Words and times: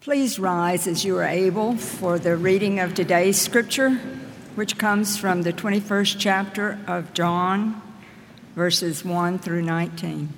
Please 0.00 0.38
rise 0.38 0.86
as 0.86 1.04
you 1.04 1.18
are 1.18 1.24
able 1.24 1.76
for 1.76 2.18
the 2.18 2.34
reading 2.34 2.80
of 2.80 2.94
today's 2.94 3.38
scripture, 3.38 3.90
which 4.54 4.78
comes 4.78 5.18
from 5.18 5.42
the 5.42 5.52
21st 5.52 6.16
chapter 6.18 6.78
of 6.86 7.12
John, 7.12 7.82
verses 8.54 9.04
1 9.04 9.40
through 9.40 9.60
19. 9.60 10.32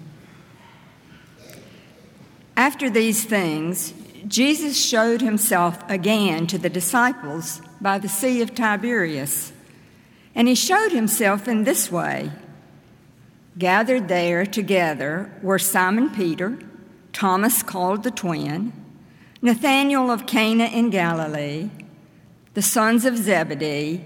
After 2.56 2.90
these 2.90 3.25
things, 3.25 3.95
Jesus 4.27 4.85
showed 4.85 5.21
himself 5.21 5.79
again 5.88 6.48
to 6.48 6.58
the 6.58 6.68
disciples 6.68 7.62
by 7.80 7.98
the 7.98 8.08
Sea 8.08 8.42
of 8.42 8.56
Tiberias. 8.56 9.52
And 10.34 10.48
he 10.48 10.56
showed 10.56 10.90
himself 10.90 11.46
in 11.46 11.62
this 11.62 11.88
way. 11.88 12.32
Gathered 13.56 14.08
there 14.08 14.44
together 14.44 15.30
were 15.40 15.60
Simon 15.60 16.10
Peter, 16.10 16.58
Thomas 17.12 17.62
called 17.62 18.02
the 18.02 18.10
twin, 18.10 18.72
Nathanael 19.45 20.09
of 20.09 20.24
Cana 20.24 20.66
in 20.66 20.90
Galilee, 20.90 21.68
the 22.54 22.62
sons 22.62 23.04
of 23.04 23.17
Zebedee, 23.17 24.04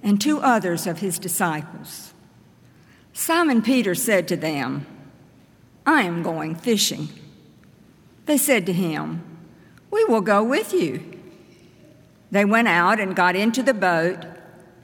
and 0.00 0.20
two 0.20 0.38
others 0.38 0.86
of 0.86 1.00
his 1.00 1.18
disciples. 1.18 2.14
Simon 3.12 3.62
Peter 3.62 3.96
said 3.96 4.28
to 4.28 4.36
them, 4.36 4.86
I 5.84 6.02
am 6.02 6.22
going 6.22 6.54
fishing. 6.54 7.08
They 8.26 8.38
said 8.38 8.64
to 8.66 8.72
him, 8.72 9.24
We 9.90 10.04
will 10.04 10.20
go 10.20 10.44
with 10.44 10.72
you. 10.72 11.02
They 12.30 12.44
went 12.44 12.68
out 12.68 13.00
and 13.00 13.16
got 13.16 13.34
into 13.34 13.64
the 13.64 13.74
boat, 13.74 14.24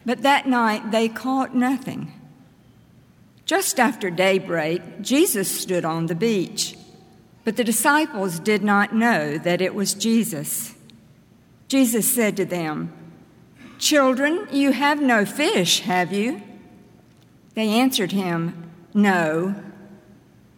but 0.04 0.22
that 0.22 0.48
night 0.48 0.90
they 0.90 1.08
caught 1.08 1.54
nothing. 1.54 2.12
Just 3.44 3.78
after 3.78 4.10
daybreak, 4.10 5.00
Jesus 5.00 5.48
stood 5.48 5.84
on 5.84 6.06
the 6.06 6.14
beach. 6.16 6.76
But 7.44 7.56
the 7.56 7.64
disciples 7.64 8.38
did 8.38 8.62
not 8.62 8.94
know 8.94 9.38
that 9.38 9.60
it 9.60 9.74
was 9.74 9.94
Jesus. 9.94 10.74
Jesus 11.68 12.12
said 12.12 12.36
to 12.36 12.44
them, 12.44 12.92
Children, 13.78 14.46
you 14.52 14.72
have 14.72 15.02
no 15.02 15.24
fish, 15.24 15.80
have 15.80 16.12
you? 16.12 16.40
They 17.54 17.68
answered 17.68 18.12
him, 18.12 18.70
No. 18.94 19.56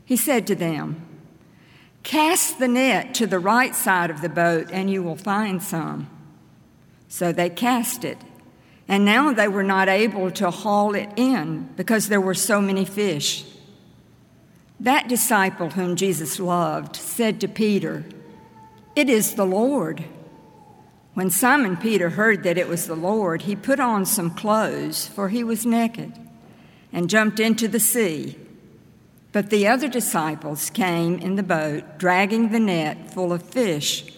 He 0.05 0.17
said 0.17 0.47
to 0.49 0.55
them, 0.55 1.01
Cast 2.03 2.59
the 2.59 2.69
net 2.69 3.15
to 3.15 3.27
the 3.27 3.39
right 3.39 3.75
side 3.75 4.11
of 4.11 4.21
the 4.21 4.29
boat, 4.29 4.69
and 4.71 4.91
you 4.91 5.03
will 5.03 5.17
find 5.17 5.63
some. 5.63 6.11
So 7.09 7.33
they 7.33 7.49
cast 7.49 8.05
it. 8.05 8.19
And 8.87 9.07
now 9.07 9.33
they 9.33 9.49
were 9.49 9.63
not 9.63 9.89
able 9.89 10.31
to 10.33 10.51
haul 10.51 10.95
it 10.95 11.09
in 11.17 11.71
because 11.77 12.09
there 12.09 12.21
were 12.21 12.35
so 12.35 12.61
many 12.61 12.85
fish. 12.85 13.45
That 14.81 15.09
disciple 15.09 15.71
whom 15.71 15.97
Jesus 15.97 16.41
loved 16.41 16.97
said 16.97 17.41
to 17.41 17.49
Peter, 17.49 18.05
It 18.97 19.09
is 19.09 19.35
the 19.35 19.47
Lord. 19.47 20.05
When 21.15 21.31
Simon 21.31 21.77
Peter 21.77 22.11
heard 22.11 22.43
that 22.43 22.59
it 22.59 22.69
was 22.69 22.87
the 22.87 22.97
Lord, 22.97 23.43
he 23.43 23.55
put 23.55 23.79
on 23.79 24.05
some 24.05 24.35
clothes, 24.35 25.07
for 25.07 25.29
he 25.29 25.45
was 25.45 25.65
naked, 25.65 26.13
and 26.93 27.09
jumped 27.09 27.39
into 27.39 27.69
the 27.69 27.79
sea. 27.79 28.37
But 29.31 29.51
the 29.51 29.69
other 29.69 29.89
disciples 29.89 30.71
came 30.71 31.19
in 31.19 31.37
the 31.37 31.43
boat, 31.45 31.99
dragging 31.99 32.51
the 32.51 32.61
net 32.61 33.13
full 33.13 33.33
of 33.33 33.43
fish, 33.43 34.13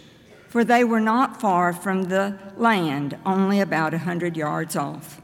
for 0.49 0.65
they 0.65 0.85
were 0.85 1.01
not 1.01 1.41
far 1.41 1.75
from 1.75 2.05
the 2.05 2.39
land, 2.57 3.17
only 3.27 3.61
about 3.61 3.93
a 3.93 3.99
hundred 3.99 4.37
yards 4.37 4.75
off. 4.75 5.21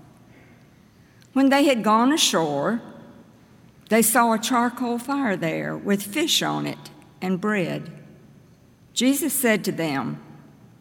When 1.32 1.48
they 1.48 1.64
had 1.64 1.82
gone 1.82 2.12
ashore, 2.12 2.82
they 3.92 4.00
saw 4.00 4.32
a 4.32 4.38
charcoal 4.38 4.96
fire 4.96 5.36
there 5.36 5.76
with 5.76 6.02
fish 6.02 6.40
on 6.40 6.66
it 6.66 6.90
and 7.20 7.38
bread. 7.38 7.92
Jesus 8.94 9.34
said 9.34 9.62
to 9.66 9.70
them, 9.70 10.18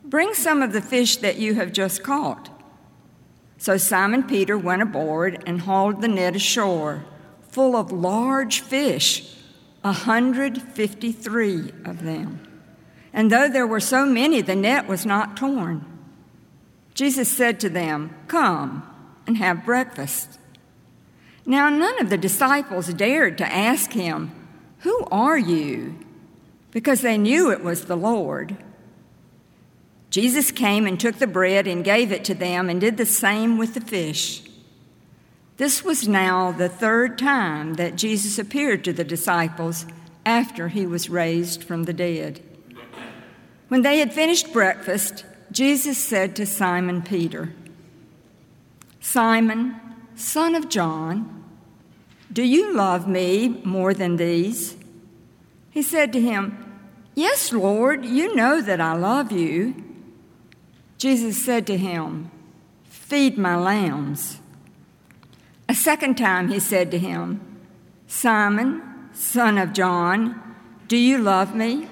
Bring 0.05 0.33
some 0.33 0.61
of 0.61 0.71
the 0.71 0.81
fish 0.81 1.17
that 1.17 1.35
you 1.35 1.55
have 1.55 1.73
just 1.73 2.03
caught. 2.03 2.49
So 3.57 3.75
Simon 3.75 4.23
Peter 4.23 4.57
went 4.57 4.81
aboard 4.81 5.43
and 5.45 5.59
hauled 5.59 6.01
the 6.01 6.07
net 6.07 6.37
ashore, 6.37 7.03
full 7.49 7.75
of 7.75 7.91
large 7.91 8.61
fish, 8.61 9.35
a 9.83 9.87
153 9.87 11.71
of 11.83 12.05
them. 12.05 12.47
And 13.11 13.29
though 13.29 13.49
there 13.49 13.67
were 13.67 13.81
so 13.81 14.05
many, 14.05 14.39
the 14.39 14.55
net 14.55 14.87
was 14.87 15.05
not 15.05 15.35
torn. 15.35 15.85
Jesus 16.93 17.27
said 17.27 17.59
to 17.59 17.69
them, 17.69 18.15
Come 18.29 18.89
and 19.27 19.35
have 19.35 19.65
breakfast. 19.65 20.37
Now, 21.45 21.69
none 21.69 21.99
of 21.99 22.09
the 22.09 22.17
disciples 22.17 22.93
dared 22.93 23.37
to 23.39 23.51
ask 23.51 23.93
him, 23.93 24.31
Who 24.79 25.05
are 25.11 25.37
you? 25.37 25.95
because 26.71 27.01
they 27.01 27.17
knew 27.17 27.51
it 27.51 27.63
was 27.63 27.85
the 27.85 27.95
Lord. 27.95 28.57
Jesus 30.09 30.51
came 30.51 30.87
and 30.87 30.99
took 30.99 31.17
the 31.17 31.27
bread 31.27 31.67
and 31.67 31.83
gave 31.83 32.11
it 32.11 32.25
to 32.25 32.33
them 32.33 32.69
and 32.69 32.81
did 32.81 32.97
the 32.97 33.05
same 33.05 33.57
with 33.57 33.73
the 33.73 33.81
fish. 33.81 34.43
This 35.57 35.83
was 35.83 36.07
now 36.07 36.51
the 36.51 36.69
third 36.69 37.17
time 37.17 37.75
that 37.75 37.95
Jesus 37.95 38.39
appeared 38.39 38.83
to 38.85 38.93
the 38.93 39.03
disciples 39.03 39.85
after 40.25 40.69
he 40.69 40.85
was 40.85 41.09
raised 41.09 41.63
from 41.63 41.83
the 41.83 41.93
dead. 41.93 42.41
When 43.67 43.83
they 43.83 43.99
had 43.99 44.13
finished 44.13 44.51
breakfast, 44.51 45.23
Jesus 45.51 45.97
said 45.97 46.35
to 46.35 46.45
Simon 46.45 47.01
Peter, 47.01 47.53
Simon, 48.99 49.79
son 50.21 50.55
of 50.55 50.69
John, 50.69 51.43
do 52.31 52.43
you 52.43 52.73
love 52.73 53.07
me 53.07 53.61
more 53.63 53.93
than 53.93 54.17
these? 54.17 54.77
He 55.69 55.81
said 55.81 56.13
to 56.13 56.21
him, 56.21 56.79
Yes, 57.15 57.51
Lord, 57.51 58.05
you 58.05 58.35
know 58.35 58.61
that 58.61 58.79
I 58.79 58.93
love 58.93 59.31
you. 59.31 59.75
Jesus 60.97 61.43
said 61.43 61.67
to 61.67 61.77
him, 61.77 62.31
Feed 62.85 63.37
my 63.37 63.55
lambs. 63.55 64.39
A 65.67 65.73
second 65.73 66.17
time 66.17 66.49
he 66.49 66.59
said 66.59 66.91
to 66.91 66.99
him, 66.99 67.41
Simon, 68.07 68.81
son 69.13 69.57
of 69.57 69.73
John, 69.73 70.41
do 70.87 70.97
you 70.97 71.17
love 71.17 71.55
me? 71.55 71.87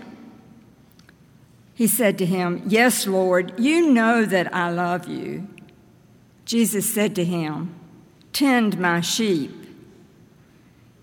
He 1.74 1.88
said 1.88 2.18
to 2.18 2.26
him, 2.26 2.62
Yes, 2.68 3.08
Lord, 3.08 3.58
you 3.58 3.92
know 3.92 4.26
that 4.26 4.54
I 4.54 4.70
love 4.70 5.08
you. 5.08 5.48
Jesus 6.46 6.94
said 6.94 7.16
to 7.16 7.24
him, 7.24 7.79
Tend 8.34 8.80
my 8.80 9.02
sheep. 9.02 9.52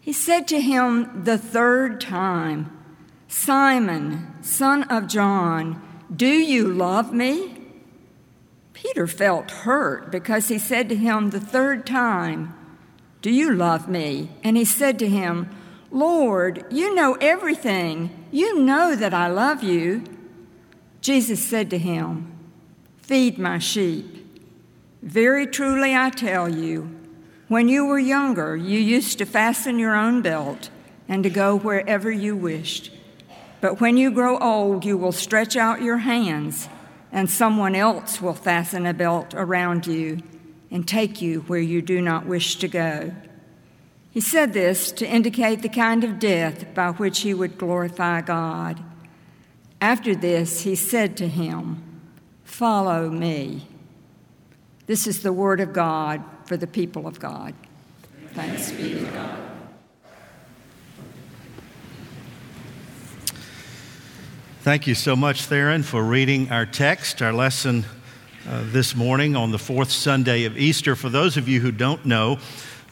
He 0.00 0.12
said 0.12 0.47
to 0.48 0.60
him 0.60 1.25
the 1.25 1.38
third 1.38 2.00
time, 2.00 2.70
Simon, 3.28 4.34
son 4.42 4.84
of 4.84 5.09
John, 5.09 5.82
do 6.14 6.28
you 6.28 6.69
love 6.69 7.12
me? 7.12 7.56
Peter 8.72 9.06
felt 9.06 9.50
hurt 9.50 10.12
because 10.12 10.48
he 10.48 10.59
said 10.59 10.88
to 10.88 10.94
him 10.94 11.31
the 11.31 11.41
third 11.41 11.87
time, 11.87 12.54
Do 13.22 13.31
you 13.31 13.53
love 13.53 13.88
me? 13.88 14.31
And 14.44 14.56
he 14.56 14.64
said 14.64 14.98
to 15.00 15.08
him, 15.08 15.50
Lord, 15.91 16.64
you 16.70 16.94
know 16.94 17.14
everything. 17.14 18.26
You 18.31 18.60
know 18.60 18.94
that 18.94 19.14
I 19.14 19.28
love 19.28 19.62
you. 19.62 20.04
Jesus 21.00 21.43
said 21.43 21.70
to 21.70 21.78
him, 21.78 22.32
Feed 22.98 23.38
my 23.38 23.58
sheep. 23.58 24.26
Very 25.03 25.47
truly 25.47 25.94
I 25.94 26.10
tell 26.10 26.48
you, 26.48 26.96
when 27.49 27.69
you 27.69 27.87
were 27.87 27.99
younger, 27.99 28.57
you 28.57 28.79
used 28.81 29.19
to 29.19 29.27
fasten 29.27 29.79
your 29.79 29.95
own 29.95 30.21
belt 30.21 30.69
and 31.09 31.23
to 31.23 31.31
go 31.31 31.57
wherever 31.57 32.11
you 32.11 32.34
wished. 32.34 32.91
But 33.61 33.81
when 33.81 33.97
you 33.97 34.11
grow 34.11 34.39
old, 34.39 34.84
you 34.84 34.97
will 34.97 35.12
stretch 35.12 35.56
out 35.56 35.81
your 35.81 35.99
hands, 35.99 36.69
and 37.12 37.31
someone 37.31 37.77
else 37.77 38.21
will 38.21 38.35
fasten 38.35 38.85
a 38.85 38.93
belt 38.93 39.33
around 39.35 39.87
you 39.87 40.23
and 40.73 40.87
take 40.87 41.23
you 41.23 41.41
where 41.43 41.61
you 41.61 41.81
do 41.81 42.01
not 42.01 42.27
wish 42.27 42.56
to 42.56 42.69
go. 42.69 43.15
He 44.11 44.21
said 44.21 44.53
this 44.53 44.91
to 44.93 45.06
indicate 45.06 45.62
the 45.62 45.69
kind 45.69 46.03
of 46.03 46.19
death 46.19 46.75
by 46.75 46.91
which 46.91 47.21
he 47.21 47.33
would 47.33 47.59
glorify 47.59 48.23
God. 48.23 48.83
After 49.81 50.17
this, 50.17 50.62
he 50.62 50.75
said 50.75 51.17
to 51.19 51.29
him, 51.29 51.83
Follow 52.43 53.11
me. 53.11 53.69
This 54.87 55.06
is 55.06 55.23
the 55.23 55.32
word 55.32 55.61
of 55.61 55.73
God 55.73 56.25
for 56.46 56.56
the 56.56 56.66
people 56.66 57.06
of 57.06 57.19
God. 57.19 57.54
Thanks 58.32 58.70
be 58.72 58.94
to 58.94 59.04
God. 59.06 59.38
Thank 64.60 64.87
you 64.87 64.94
so 64.94 65.14
much, 65.14 65.43
Theron, 65.43 65.82
for 65.84 66.02
reading 66.02 66.50
our 66.50 66.66
text, 66.66 67.22
our 67.22 67.32
lesson 67.32 67.84
uh, 68.48 68.64
this 68.66 68.96
morning 68.96 69.37
on 69.37 69.52
the 69.52 69.58
fourth 69.58 69.90
Sunday 69.90 70.44
of 70.44 70.58
Easter. 70.58 70.96
For 70.96 71.08
those 71.08 71.37
of 71.37 71.48
you 71.48 71.60
who 71.60 71.70
don't 71.70 72.04
know, 72.04 72.38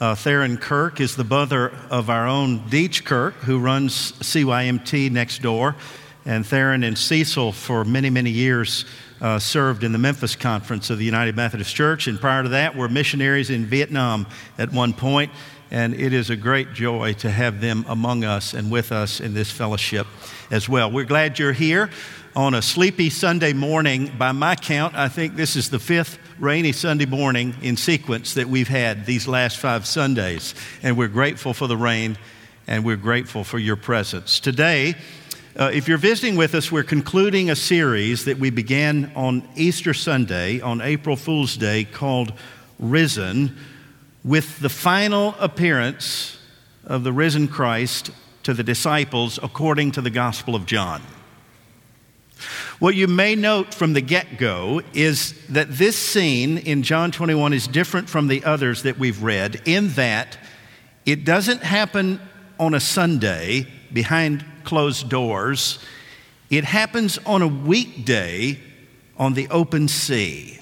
uh, 0.00 0.14
Theron 0.14 0.56
Kirk 0.56 1.00
is 1.00 1.16
the 1.16 1.24
brother 1.24 1.72
of 1.90 2.10
our 2.10 2.26
own 2.26 2.60
Deech 2.70 3.04
Kirk, 3.04 3.34
who 3.34 3.58
runs 3.58 4.12
CYMT 4.12 5.10
next 5.10 5.42
door. 5.42 5.76
And 6.24 6.46
Theron 6.46 6.84
and 6.84 6.96
Cecil, 6.96 7.52
for 7.52 7.84
many, 7.84 8.08
many 8.08 8.30
years, 8.30 8.84
uh, 9.24 9.38
served 9.38 9.84
in 9.84 9.92
the 9.92 9.98
Memphis 9.98 10.36
Conference 10.36 10.90
of 10.90 10.98
the 10.98 11.04
United 11.06 11.34
Methodist 11.34 11.74
Church, 11.74 12.08
and 12.08 12.20
prior 12.20 12.42
to 12.42 12.50
that 12.50 12.76
were 12.76 12.90
missionaries 12.90 13.48
in 13.48 13.64
Vietnam 13.64 14.26
at 14.58 14.70
one 14.70 14.92
point. 14.92 15.32
and 15.70 15.94
it 15.94 16.12
is 16.12 16.28
a 16.28 16.36
great 16.36 16.74
joy 16.74 17.14
to 17.14 17.30
have 17.30 17.62
them 17.62 17.86
among 17.88 18.22
us 18.22 18.52
and 18.52 18.70
with 18.70 18.92
us 18.92 19.20
in 19.20 19.32
this 19.32 19.50
fellowship 19.50 20.06
as 20.50 20.68
well. 20.68 20.90
We're 20.90 21.06
glad 21.06 21.38
you're 21.38 21.54
here. 21.54 21.90
on 22.36 22.52
a 22.52 22.60
sleepy 22.60 23.10
Sunday 23.10 23.52
morning. 23.52 24.10
By 24.18 24.32
my 24.32 24.56
count, 24.56 24.94
I 24.94 25.08
think 25.08 25.36
this 25.36 25.54
is 25.54 25.70
the 25.70 25.78
fifth 25.78 26.18
rainy 26.38 26.72
Sunday 26.72 27.06
morning 27.06 27.54
in 27.62 27.76
sequence 27.76 28.34
that 28.34 28.48
we've 28.48 28.68
had 28.68 29.06
these 29.06 29.28
last 29.28 29.56
five 29.56 29.86
Sundays. 29.86 30.54
And 30.82 30.98
we're 30.98 31.08
grateful 31.08 31.54
for 31.54 31.68
the 31.68 31.76
rain 31.76 32.18
and 32.66 32.84
we're 32.84 32.96
grateful 32.96 33.44
for 33.44 33.58
your 33.58 33.76
presence. 33.76 34.40
Today, 34.40 34.96
uh, 35.56 35.70
if 35.72 35.86
you're 35.86 35.98
visiting 35.98 36.34
with 36.36 36.52
us, 36.56 36.72
we're 36.72 36.82
concluding 36.82 37.48
a 37.48 37.54
series 37.54 38.24
that 38.24 38.38
we 38.38 38.50
began 38.50 39.12
on 39.14 39.48
Easter 39.54 39.94
Sunday, 39.94 40.60
on 40.60 40.80
April 40.80 41.14
Fool's 41.14 41.56
Day, 41.56 41.84
called 41.84 42.32
Risen, 42.80 43.56
with 44.24 44.58
the 44.58 44.68
final 44.68 45.36
appearance 45.38 46.38
of 46.84 47.04
the 47.04 47.12
risen 47.12 47.46
Christ 47.46 48.10
to 48.42 48.52
the 48.52 48.64
disciples 48.64 49.38
according 49.44 49.92
to 49.92 50.00
the 50.00 50.10
Gospel 50.10 50.56
of 50.56 50.66
John. 50.66 51.02
What 52.80 52.96
you 52.96 53.06
may 53.06 53.36
note 53.36 53.72
from 53.72 53.92
the 53.92 54.00
get 54.00 54.38
go 54.38 54.82
is 54.92 55.34
that 55.50 55.70
this 55.70 55.96
scene 55.96 56.58
in 56.58 56.82
John 56.82 57.12
21 57.12 57.52
is 57.52 57.68
different 57.68 58.08
from 58.08 58.26
the 58.26 58.44
others 58.44 58.82
that 58.82 58.98
we've 58.98 59.22
read 59.22 59.62
in 59.66 59.90
that 59.90 60.36
it 61.06 61.24
doesn't 61.24 61.62
happen 61.62 62.20
on 62.58 62.74
a 62.74 62.80
Sunday 62.80 63.68
behind 63.92 64.44
closed 64.64 65.08
doors, 65.08 65.78
it 66.50 66.64
happens 66.64 67.18
on 67.26 67.42
a 67.42 67.48
weekday 67.48 68.58
on 69.16 69.34
the 69.34 69.48
open 69.48 69.88
sea. 69.88 70.58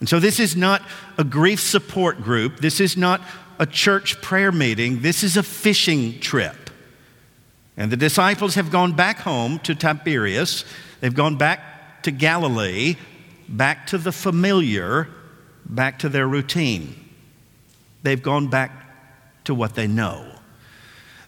And 0.00 0.08
so 0.08 0.20
this 0.20 0.38
is 0.38 0.56
not 0.56 0.82
a 1.16 1.24
grief 1.24 1.60
support 1.60 2.22
group, 2.22 2.58
this 2.58 2.80
is 2.80 2.96
not 2.96 3.20
a 3.58 3.66
church 3.66 4.20
prayer 4.20 4.52
meeting, 4.52 5.00
this 5.00 5.22
is 5.22 5.36
a 5.36 5.42
fishing 5.42 6.20
trip. 6.20 6.70
And 7.76 7.90
the 7.90 7.96
disciples 7.96 8.54
have 8.54 8.70
gone 8.70 8.92
back 8.92 9.18
home 9.18 9.58
to 9.60 9.74
Tiberias, 9.74 10.64
they've 11.00 11.14
gone 11.14 11.36
back 11.36 12.02
to 12.02 12.10
Galilee, 12.10 12.96
back 13.48 13.86
to 13.88 13.98
the 13.98 14.12
familiar, 14.12 15.08
back 15.64 16.00
to 16.00 16.08
their 16.08 16.28
routine. 16.28 16.94
They've 18.02 18.22
gone 18.22 18.48
back 18.48 19.44
to 19.44 19.54
what 19.54 19.74
they 19.74 19.86
know. 19.86 20.33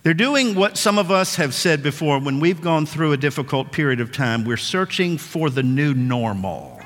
They're 0.07 0.15
doing 0.15 0.55
what 0.55 0.79
some 0.79 1.01
of 1.01 1.11
us 1.11 1.35
have 1.35 1.53
said 1.53 1.83
before 1.83 2.21
when 2.21 2.39
we've 2.39 2.61
gone 2.61 2.87
through 2.87 3.11
a 3.11 3.17
difficult 3.17 3.73
period 3.73 3.99
of 3.99 4.13
time. 4.13 4.45
We're 4.45 4.57
searching 4.57 5.19
for 5.19 5.51
the 5.51 5.65
new 5.65 5.95
normal. 5.95 6.81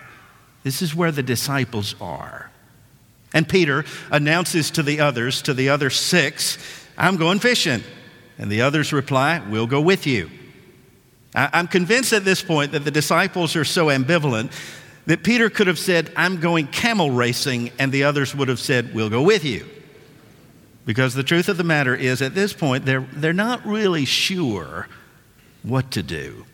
This 0.63 0.81
is 0.81 0.95
where 0.95 1.13
the 1.13 1.23
disciples 1.23 1.95
are. 2.01 2.51
And 3.35 3.47
Peter 3.47 3.85
announces 4.11 4.71
to 4.71 4.83
the 4.83 5.01
others, 5.01 5.43
to 5.43 5.53
the 5.53 5.69
other 5.69 5.91
six, 5.91 6.57
I'm 6.97 7.19
going 7.19 7.41
fishing. 7.41 7.83
And 8.39 8.51
the 8.51 8.63
others 8.63 8.91
reply, 8.91 9.43
We'll 9.51 9.67
go 9.67 9.83
with 9.83 10.07
you. 10.07 10.31
I'm 11.35 11.69
convinced 11.69 12.15
at 12.15 12.25
this 12.25 12.43
point 12.43 12.73
that 12.73 12.87
the 12.87 12.91
disciples 12.91 13.55
are 13.55 13.67
so 13.67 13.89
ambivalent 13.89 14.51
that 15.05 15.23
Peter 15.25 15.51
could 15.51 15.67
have 15.67 15.79
said, 15.79 16.11
I'm 16.17 16.41
going 16.41 16.69
camel 16.69 17.11
racing, 17.11 17.71
and 17.79 17.93
the 17.93 18.05
others 18.05 18.35
would 18.35 18.49
have 18.49 18.61
said, 18.61 18.95
We'll 18.95 19.11
go 19.11 19.21
with 19.21 19.45
you. 19.45 19.67
Because 20.85 21.15
the 21.15 21.23
truth 21.23 21.49
of 21.49 21.57
the 21.57 21.65
matter 21.65 21.95
is, 21.95 22.23
at 22.23 22.35
this 22.35 22.53
point, 22.53 22.85
they're, 22.87 23.07
they're 23.13 23.33
not 23.33 23.65
really 23.67 24.05
sure 24.05 24.89
what 25.63 25.91
to 25.93 26.03
do. 26.03 26.47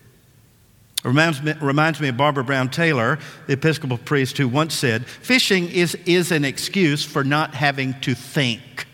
It 1.05 1.08
reminds 1.08 1.40
me, 1.43 1.55
reminds 1.61 2.00
me 2.00 2.08
of 2.08 2.17
Barbara 2.17 2.43
Brown 2.43 2.69
Taylor, 2.69 3.19
the 3.46 3.52
Episcopal 3.52 3.99
priest, 3.99 4.38
who 4.38 4.49
once 4.49 4.75
said, 4.75 5.06
Fishing 5.06 5.69
is, 5.69 5.94
is 6.06 6.32
an 6.32 6.44
excuse 6.44 7.05
for 7.05 7.23
not 7.23 7.55
having 7.55 7.99
to 8.00 8.14
think. 8.14 8.87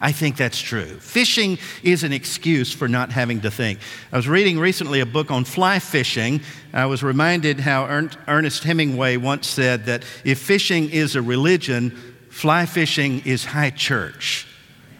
I 0.00 0.12
think 0.12 0.36
that's 0.36 0.60
true. 0.60 0.98
Fishing 0.98 1.58
is 1.82 2.04
an 2.04 2.12
excuse 2.12 2.72
for 2.72 2.88
not 2.88 3.10
having 3.10 3.40
to 3.42 3.50
think. 3.50 3.78
I 4.12 4.16
was 4.16 4.28
reading 4.28 4.58
recently 4.58 5.00
a 5.00 5.06
book 5.06 5.30
on 5.30 5.44
fly 5.44 5.78
fishing. 5.78 6.42
I 6.74 6.86
was 6.86 7.02
reminded 7.02 7.60
how 7.60 7.86
Ernest 8.28 8.64
Hemingway 8.64 9.16
once 9.16 9.46
said 9.46 9.86
that 9.86 10.04
if 10.24 10.40
fishing 10.40 10.90
is 10.90 11.16
a 11.16 11.22
religion, 11.22 12.13
fly 12.34 12.66
fishing 12.66 13.22
is 13.24 13.44
high 13.44 13.70
church. 13.70 14.44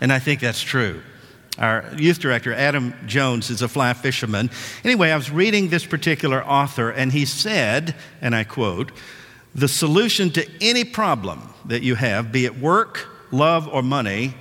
And 0.00 0.12
I 0.12 0.20
think 0.20 0.40
that's 0.40 0.62
true. 0.62 1.02
Our 1.58 1.84
youth 1.96 2.20
director, 2.20 2.54
Adam 2.54 2.94
Jones, 3.06 3.50
is 3.50 3.60
a 3.60 3.66
fly 3.66 3.92
fisherman. 3.92 4.50
Anyway, 4.84 5.10
I 5.10 5.16
was 5.16 5.32
reading 5.32 5.68
this 5.68 5.84
particular 5.84 6.44
author, 6.44 6.90
and 6.90 7.10
he 7.12 7.24
said, 7.24 7.96
and 8.20 8.36
I 8.36 8.44
quote, 8.44 8.92
the 9.52 9.66
solution 9.66 10.30
to 10.30 10.48
any 10.60 10.84
problem 10.84 11.52
that 11.64 11.82
you 11.82 11.96
have, 11.96 12.30
be 12.30 12.44
it 12.44 12.56
work, 12.56 13.08
love, 13.32 13.66
or 13.68 13.82
money, 13.82 14.34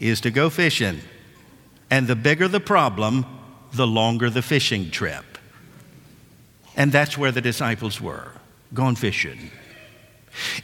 is 0.00 0.20
to 0.22 0.30
go 0.30 0.48
fishing. 0.48 1.00
And 1.90 2.06
the 2.06 2.16
bigger 2.16 2.48
the 2.48 2.60
problem, 2.60 3.26
the 3.72 3.86
longer 3.86 4.30
the 4.30 4.42
fishing 4.42 4.90
trip. 4.90 5.24
And 6.76 6.92
that's 6.92 7.18
where 7.18 7.32
the 7.32 7.42
disciples 7.42 8.00
were, 8.00 8.32
gone 8.72 8.94
fishing. 8.94 9.50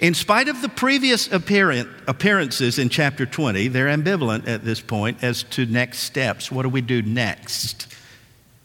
In 0.01 0.15
spite 0.15 0.49
of 0.49 0.63
the 0.63 0.69
previous 0.69 1.31
appearances 1.33 2.79
in 2.79 2.89
chapter 2.89 3.27
20, 3.27 3.69
they're 3.69 3.87
ambivalent 3.87 4.47
at 4.47 4.65
this 4.65 4.81
point 4.81 5.23
as 5.23 5.43
to 5.45 5.67
next 5.67 6.01
steps. 6.01 6.51
What 6.51 6.63
do 6.63 6.69
we 6.69 6.81
do 6.81 7.03
next? 7.03 7.87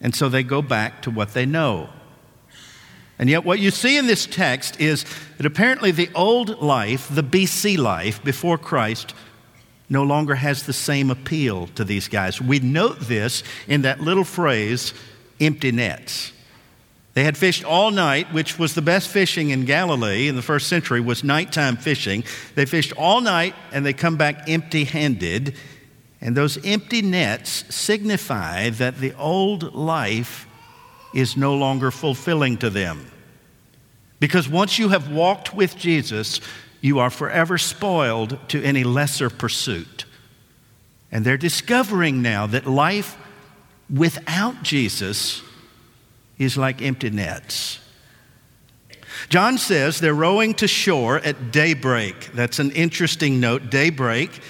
And 0.00 0.14
so 0.14 0.28
they 0.28 0.42
go 0.42 0.62
back 0.62 1.02
to 1.02 1.10
what 1.10 1.34
they 1.34 1.46
know. 1.46 1.90
And 3.18 3.28
yet, 3.28 3.44
what 3.44 3.58
you 3.58 3.70
see 3.70 3.98
in 3.98 4.06
this 4.06 4.24
text 4.24 4.80
is 4.80 5.04
that 5.36 5.44
apparently 5.44 5.90
the 5.90 6.08
old 6.14 6.62
life, 6.62 7.06
the 7.14 7.22
BC 7.22 7.76
life 7.76 8.24
before 8.24 8.56
Christ, 8.56 9.14
no 9.90 10.04
longer 10.04 10.36
has 10.36 10.62
the 10.62 10.72
same 10.72 11.10
appeal 11.10 11.66
to 11.74 11.84
these 11.84 12.08
guys. 12.08 12.40
We 12.40 12.60
note 12.60 13.00
this 13.00 13.42
in 13.68 13.82
that 13.82 14.00
little 14.00 14.24
phrase, 14.24 14.94
empty 15.38 15.72
nets. 15.72 16.32
They 17.14 17.24
had 17.24 17.36
fished 17.36 17.64
all 17.64 17.90
night, 17.90 18.32
which 18.32 18.58
was 18.58 18.74
the 18.74 18.82
best 18.82 19.08
fishing 19.08 19.50
in 19.50 19.64
Galilee 19.64 20.28
in 20.28 20.36
the 20.36 20.42
first 20.42 20.68
century 20.68 21.00
was 21.00 21.24
nighttime 21.24 21.76
fishing. 21.76 22.22
They 22.54 22.66
fished 22.66 22.92
all 22.96 23.20
night 23.20 23.54
and 23.72 23.84
they 23.84 23.92
come 23.92 24.16
back 24.16 24.48
empty-handed. 24.48 25.56
And 26.20 26.36
those 26.36 26.64
empty 26.64 27.02
nets 27.02 27.74
signify 27.74 28.70
that 28.70 28.98
the 28.98 29.12
old 29.14 29.74
life 29.74 30.46
is 31.12 31.36
no 31.36 31.56
longer 31.56 31.90
fulfilling 31.90 32.58
to 32.58 32.70
them. 32.70 33.10
Because 34.20 34.48
once 34.48 34.78
you 34.78 34.90
have 34.90 35.10
walked 35.10 35.54
with 35.54 35.76
Jesus, 35.76 36.40
you 36.80 37.00
are 37.00 37.10
forever 37.10 37.58
spoiled 37.58 38.38
to 38.50 38.62
any 38.62 38.84
lesser 38.84 39.30
pursuit. 39.30 40.04
And 41.10 41.24
they're 41.24 41.36
discovering 41.36 42.22
now 42.22 42.46
that 42.46 42.66
life 42.66 43.16
without 43.92 44.62
Jesus 44.62 45.42
is 46.40 46.56
like 46.56 46.80
empty 46.82 47.10
nets. 47.10 47.78
John 49.28 49.58
says 49.58 50.00
they're 50.00 50.14
rowing 50.14 50.54
to 50.54 50.66
shore 50.66 51.18
at 51.18 51.52
daybreak. 51.52 52.32
That's 52.32 52.58
an 52.58 52.70
interesting 52.70 53.38
note. 53.38 53.70
Daybreak 53.70 54.40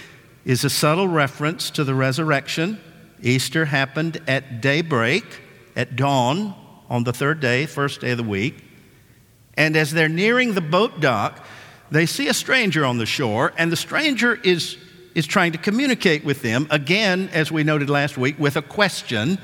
is 0.44 0.64
a 0.64 0.70
subtle 0.70 1.08
reference 1.08 1.68
to 1.70 1.84
the 1.84 1.94
resurrection. 1.94 2.80
Easter 3.20 3.64
happened 3.64 4.22
at 4.28 4.62
daybreak, 4.62 5.24
at 5.74 5.96
dawn, 5.96 6.54
on 6.88 7.02
the 7.04 7.12
third 7.12 7.40
day, 7.40 7.66
first 7.66 8.00
day 8.00 8.12
of 8.12 8.18
the 8.18 8.24
week. 8.24 8.62
And 9.54 9.76
as 9.76 9.90
they're 9.90 10.08
nearing 10.08 10.54
the 10.54 10.60
boat 10.60 11.00
dock, 11.00 11.44
they 11.90 12.06
see 12.06 12.28
a 12.28 12.34
stranger 12.34 12.84
on 12.84 12.98
the 12.98 13.06
shore, 13.06 13.52
and 13.58 13.72
the 13.72 13.76
stranger 13.76 14.34
is, 14.44 14.76
is 15.16 15.26
trying 15.26 15.52
to 15.52 15.58
communicate 15.58 16.24
with 16.24 16.40
them, 16.42 16.68
again, 16.70 17.28
as 17.32 17.50
we 17.50 17.64
noted 17.64 17.90
last 17.90 18.16
week, 18.16 18.38
with 18.38 18.56
a 18.56 18.62
question 18.62 19.38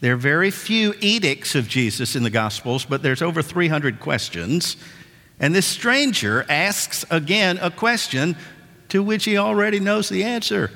there 0.00 0.12
are 0.12 0.16
very 0.16 0.50
few 0.50 0.94
edicts 1.00 1.54
of 1.54 1.68
Jesus 1.68 2.16
in 2.16 2.22
the 2.22 2.30
Gospels, 2.30 2.84
but 2.84 3.02
there's 3.02 3.22
over 3.22 3.42
300 3.42 3.98
questions. 3.98 4.76
And 5.40 5.54
this 5.54 5.66
stranger 5.66 6.44
asks 6.48 7.04
again 7.10 7.58
a 7.60 7.70
question 7.70 8.36
to 8.90 9.02
which 9.02 9.24
he 9.24 9.38
already 9.38 9.80
knows 9.80 10.08
the 10.08 10.24
answer. 10.24 10.70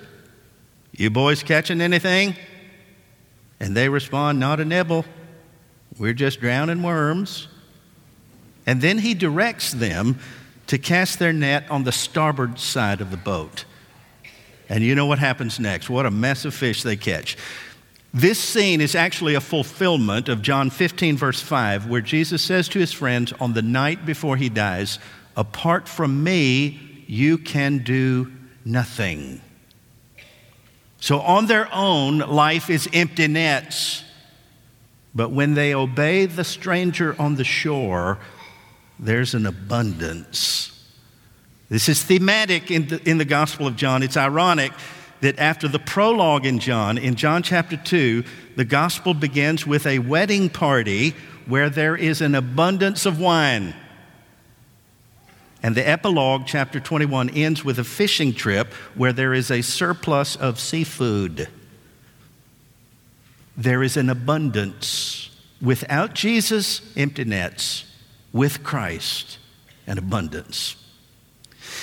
You 0.93 1.11
boys 1.11 1.43
catching 1.43 1.81
anything? 1.81 2.35
And 3.59 3.77
they 3.77 3.89
respond, 3.89 4.41
Not 4.41 4.59
a 4.61 4.65
nibble. 4.65 5.05
We're 5.99 6.15
just 6.15 6.41
drowning 6.41 6.83
worms. 6.83 7.49
And 8.67 8.81
then 8.81 8.99
he 8.99 9.15
directs 9.15 9.73
them 9.73 10.19
to 10.67 10.79
cast 10.79 11.19
their 11.19 11.33
net 11.33 11.71
on 11.71 11.85
the 11.85 11.93
starboard 11.93 12.59
side 12.59 13.01
of 13.01 13.11
the 13.11 13.17
boat. 13.17 13.65
And 14.69 14.85
you 14.85 14.95
know 14.95 15.07
what 15.07 15.19
happens 15.19 15.59
next? 15.59 15.91
What 15.91 16.07
a 16.07 16.11
mess 16.11 16.45
of 16.45 16.55
fish 16.55 16.85
they 16.85 16.97
catch. 16.97 17.37
This 18.13 18.41
scene 18.41 18.81
is 18.81 18.97
actually 18.97 19.35
a 19.35 19.41
fulfillment 19.41 20.29
of 20.29 20.43
John 20.43 20.71
15, 20.71 21.17
verse 21.17 21.41
5, 21.41 21.87
where 21.87 22.01
Jesus 22.01 22.43
says 22.43 22.69
to 22.71 22.81
his 22.81 22.93
friends 22.93 23.33
on 23.35 23.53
the 23.53 23.63
night 23.63 24.05
before 24.05 24.37
he 24.37 24.49
dies, 24.49 24.99
Apart 25.37 25.89
from 25.89 26.25
me, 26.25 27.05
you 27.07 27.39
can 27.39 27.79
do 27.79 28.33
nothing. 28.65 29.41
So, 30.99 31.21
on 31.21 31.47
their 31.47 31.73
own, 31.73 32.19
life 32.19 32.69
is 32.69 32.89
empty 32.93 33.29
nets. 33.29 34.05
But 35.15 35.31
when 35.31 35.55
they 35.55 35.75
obey 35.75 36.27
the 36.27 36.45
stranger 36.45 37.17
on 37.19 37.37
the 37.37 37.45
shore, 37.45 38.19
there's 38.99 39.35
an 39.35 39.47
abundance. 39.47 40.67
This 41.69 41.89
is 41.89 42.03
thematic 42.03 42.71
in 42.71 42.89
the, 42.89 43.09
in 43.09 43.19
the 43.19 43.25
Gospel 43.25 43.67
of 43.67 43.77
John. 43.77 44.03
It's 44.03 44.17
ironic 44.17 44.73
that 45.21 45.39
after 45.39 45.69
the 45.69 45.79
prologue 45.79 46.47
in 46.47 46.59
John, 46.59 46.99
in 46.99 47.15
John 47.15 47.43
chapter 47.43 47.77
2, 47.77 48.25
the 48.57 48.65
gospel 48.65 49.15
begins 49.15 49.67
with 49.67 49.87
a 49.87 49.99
wedding 49.99 50.49
party 50.49 51.15
where 51.47 51.71
there 51.71 51.97
is 51.97 52.21
an 52.21 52.35
abundance 52.35 53.07
of 53.07 53.21
wine. 53.21 53.75
And 55.63 55.75
the 55.75 55.87
epilogue, 55.87 56.45
chapter 56.47 56.81
21, 56.81 57.31
ends 57.31 57.65
with 57.65 57.79
a 57.79 57.85
fishing 57.85 58.33
trip 58.33 58.73
where 58.95 59.13
there 59.13 59.35
is 59.35 59.51
a 59.51 59.61
surplus 59.61 60.37
of 60.37 60.59
seafood. 60.59 61.49
There 63.57 63.83
is 63.83 63.99
an 63.99 64.09
abundance. 64.09 65.31
Without 65.61 66.15
Jesus, 66.15 66.81
empty 66.97 67.25
nets. 67.25 67.85
With 68.33 68.63
Christ, 68.63 69.39
an 69.87 69.99
abundance. 69.99 70.77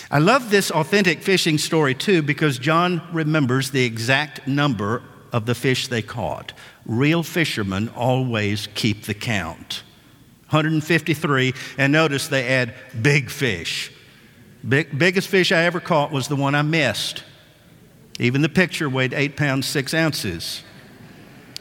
I 0.09 0.19
love 0.19 0.49
this 0.49 0.71
authentic 0.71 1.21
fishing 1.21 1.57
story 1.57 1.93
too 1.93 2.21
because 2.21 2.57
John 2.57 3.01
remembers 3.11 3.71
the 3.71 3.83
exact 3.83 4.47
number 4.47 5.03
of 5.33 5.45
the 5.45 5.55
fish 5.55 5.87
they 5.87 6.01
caught. 6.01 6.53
Real 6.85 7.23
fishermen 7.23 7.89
always 7.89 8.67
keep 8.73 9.03
the 9.03 9.13
count. 9.13 9.83
153, 10.49 11.53
and 11.77 11.91
notice 11.91 12.29
they 12.29 12.47
add 12.47 12.73
big 13.01 13.29
fish. 13.29 13.91
Big, 14.67 14.97
biggest 14.97 15.27
fish 15.27 15.51
I 15.51 15.63
ever 15.63 15.81
caught 15.81 16.11
was 16.11 16.29
the 16.29 16.37
one 16.37 16.55
I 16.55 16.61
missed. 16.61 17.23
Even 18.17 18.41
the 18.41 18.49
picture 18.49 18.89
weighed 18.89 19.13
eight 19.13 19.35
pounds, 19.35 19.65
six 19.65 19.93
ounces. 19.93 20.63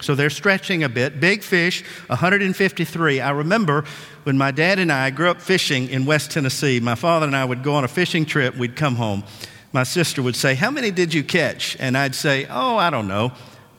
So 0.00 0.14
they're 0.14 0.30
stretching 0.30 0.84
a 0.84 0.88
bit. 0.88 1.18
Big 1.18 1.42
fish, 1.42 1.82
153. 2.06 3.20
I 3.20 3.30
remember 3.30 3.84
when 4.26 4.36
my 4.36 4.50
dad 4.50 4.80
and 4.80 4.90
I 4.90 5.10
grew 5.10 5.30
up 5.30 5.40
fishing 5.40 5.88
in 5.88 6.04
West 6.04 6.32
Tennessee, 6.32 6.80
my 6.80 6.96
father 6.96 7.26
and 7.26 7.36
I 7.36 7.44
would 7.44 7.62
go 7.62 7.74
on 7.74 7.84
a 7.84 7.88
fishing 7.88 8.26
trip, 8.26 8.56
we'd 8.56 8.74
come 8.74 8.96
home. 8.96 9.22
My 9.72 9.84
sister 9.84 10.20
would 10.20 10.34
say, 10.34 10.56
How 10.56 10.72
many 10.72 10.90
did 10.90 11.14
you 11.14 11.22
catch? 11.22 11.76
And 11.78 11.96
I'd 11.96 12.16
say, 12.16 12.44
Oh, 12.50 12.76
I 12.76 12.90
don't 12.90 13.06
know, 13.06 13.30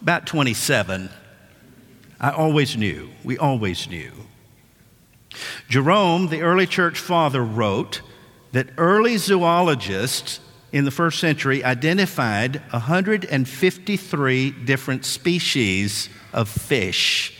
about 0.02 0.26
27. 0.26 1.10
I 2.18 2.32
always 2.32 2.78
knew. 2.78 3.10
We 3.26 3.38
always 3.38 3.90
knew. 3.90 4.14
Jerome, 5.68 6.30
the 6.30 6.44
early 6.44 6.66
church 6.66 6.98
father, 6.98 7.44
wrote 7.44 8.02
that 8.54 8.70
early 8.78 9.18
zoologists 9.18 10.40
in 10.72 10.86
the 10.86 10.92
first 10.92 11.20
century 11.20 11.62
identified 11.62 12.62
153 12.72 14.52
different 14.52 15.04
species 15.04 16.08
of 16.32 16.48
fish. 16.48 17.37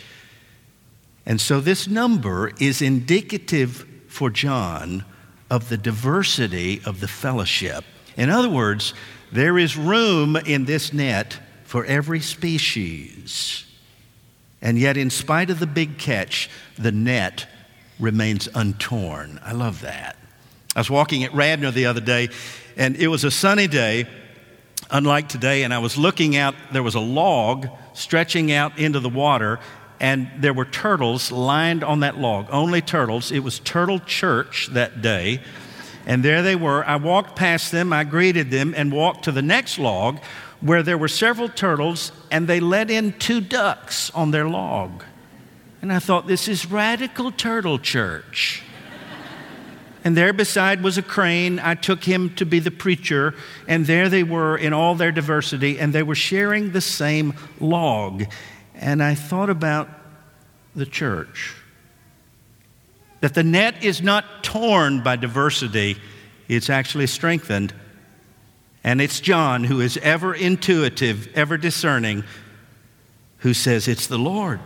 And 1.28 1.38
so 1.38 1.60
this 1.60 1.86
number 1.86 2.52
is 2.58 2.80
indicative 2.80 3.86
for 4.08 4.30
John 4.30 5.04
of 5.50 5.68
the 5.68 5.76
diversity 5.76 6.80
of 6.86 7.00
the 7.00 7.06
fellowship. 7.06 7.84
In 8.16 8.30
other 8.30 8.48
words, 8.48 8.94
there 9.30 9.58
is 9.58 9.76
room 9.76 10.36
in 10.36 10.64
this 10.64 10.92
net 10.94 11.38
for 11.64 11.84
every 11.84 12.20
species. 12.20 13.66
And 14.62 14.78
yet, 14.78 14.96
in 14.96 15.10
spite 15.10 15.50
of 15.50 15.58
the 15.60 15.66
big 15.66 15.98
catch, 15.98 16.48
the 16.78 16.92
net 16.92 17.46
remains 18.00 18.48
untorn. 18.54 19.38
I 19.44 19.52
love 19.52 19.82
that. 19.82 20.16
I 20.74 20.80
was 20.80 20.88
walking 20.88 21.24
at 21.24 21.34
Radnor 21.34 21.70
the 21.70 21.86
other 21.86 22.00
day, 22.00 22.30
and 22.74 22.96
it 22.96 23.08
was 23.08 23.24
a 23.24 23.30
sunny 23.30 23.66
day, 23.66 24.06
unlike 24.90 25.28
today, 25.28 25.62
and 25.62 25.74
I 25.74 25.78
was 25.78 25.98
looking 25.98 26.36
out. 26.36 26.54
There 26.72 26.82
was 26.82 26.94
a 26.94 27.00
log 27.00 27.68
stretching 27.92 28.50
out 28.50 28.78
into 28.78 28.98
the 28.98 29.10
water, 29.10 29.60
and 30.00 30.30
there 30.38 30.52
were 30.52 30.64
turtles 30.64 31.32
lined 31.32 31.82
on 31.82 32.00
that 32.00 32.18
log. 32.18 32.46
Only 32.50 32.80
turtles. 32.80 33.32
It 33.32 33.40
was 33.40 33.58
Turtle 33.58 33.98
Church 34.00 34.68
that 34.72 35.02
day. 35.02 35.40
And 36.06 36.24
there 36.24 36.42
they 36.42 36.56
were. 36.56 36.84
I 36.84 36.96
walked 36.96 37.36
past 37.36 37.72
them, 37.72 37.92
I 37.92 38.04
greeted 38.04 38.50
them, 38.50 38.74
and 38.76 38.92
walked 38.92 39.24
to 39.24 39.32
the 39.32 39.42
next 39.42 39.78
log 39.78 40.20
where 40.60 40.82
there 40.82 40.98
were 40.98 41.08
several 41.08 41.48
turtles, 41.48 42.10
and 42.30 42.48
they 42.48 42.60
let 42.60 42.90
in 42.90 43.12
two 43.12 43.40
ducks 43.40 44.10
on 44.10 44.30
their 44.30 44.48
log. 44.48 45.04
And 45.80 45.92
I 45.92 46.00
thought, 46.00 46.26
this 46.26 46.48
is 46.48 46.66
Radical 46.66 47.30
Turtle 47.30 47.78
Church. 47.78 48.62
And 50.04 50.16
there 50.16 50.32
beside 50.32 50.82
was 50.82 50.96
a 50.96 51.02
crane. 51.02 51.58
I 51.58 51.74
took 51.74 52.02
him 52.02 52.34
to 52.36 52.46
be 52.46 52.60
the 52.60 52.70
preacher. 52.70 53.34
And 53.66 53.86
there 53.86 54.08
they 54.08 54.22
were 54.22 54.56
in 54.56 54.72
all 54.72 54.94
their 54.94 55.12
diversity, 55.12 55.78
and 55.78 55.92
they 55.92 56.02
were 56.02 56.14
sharing 56.14 56.72
the 56.72 56.80
same 56.80 57.34
log. 57.60 58.24
And 58.78 59.02
I 59.02 59.14
thought 59.14 59.50
about 59.50 59.88
the 60.74 60.86
church 60.86 61.54
that 63.20 63.34
the 63.34 63.42
net 63.42 63.82
is 63.82 64.00
not 64.00 64.44
torn 64.44 65.02
by 65.02 65.16
diversity, 65.16 65.96
it's 66.46 66.70
actually 66.70 67.08
strengthened. 67.08 67.74
And 68.84 69.00
it's 69.00 69.20
John 69.20 69.64
who 69.64 69.80
is 69.80 69.96
ever 69.98 70.32
intuitive, 70.32 71.28
ever 71.34 71.58
discerning, 71.58 72.22
who 73.38 73.52
says, 73.52 73.88
It's 73.88 74.06
the 74.06 74.18
Lord. 74.18 74.60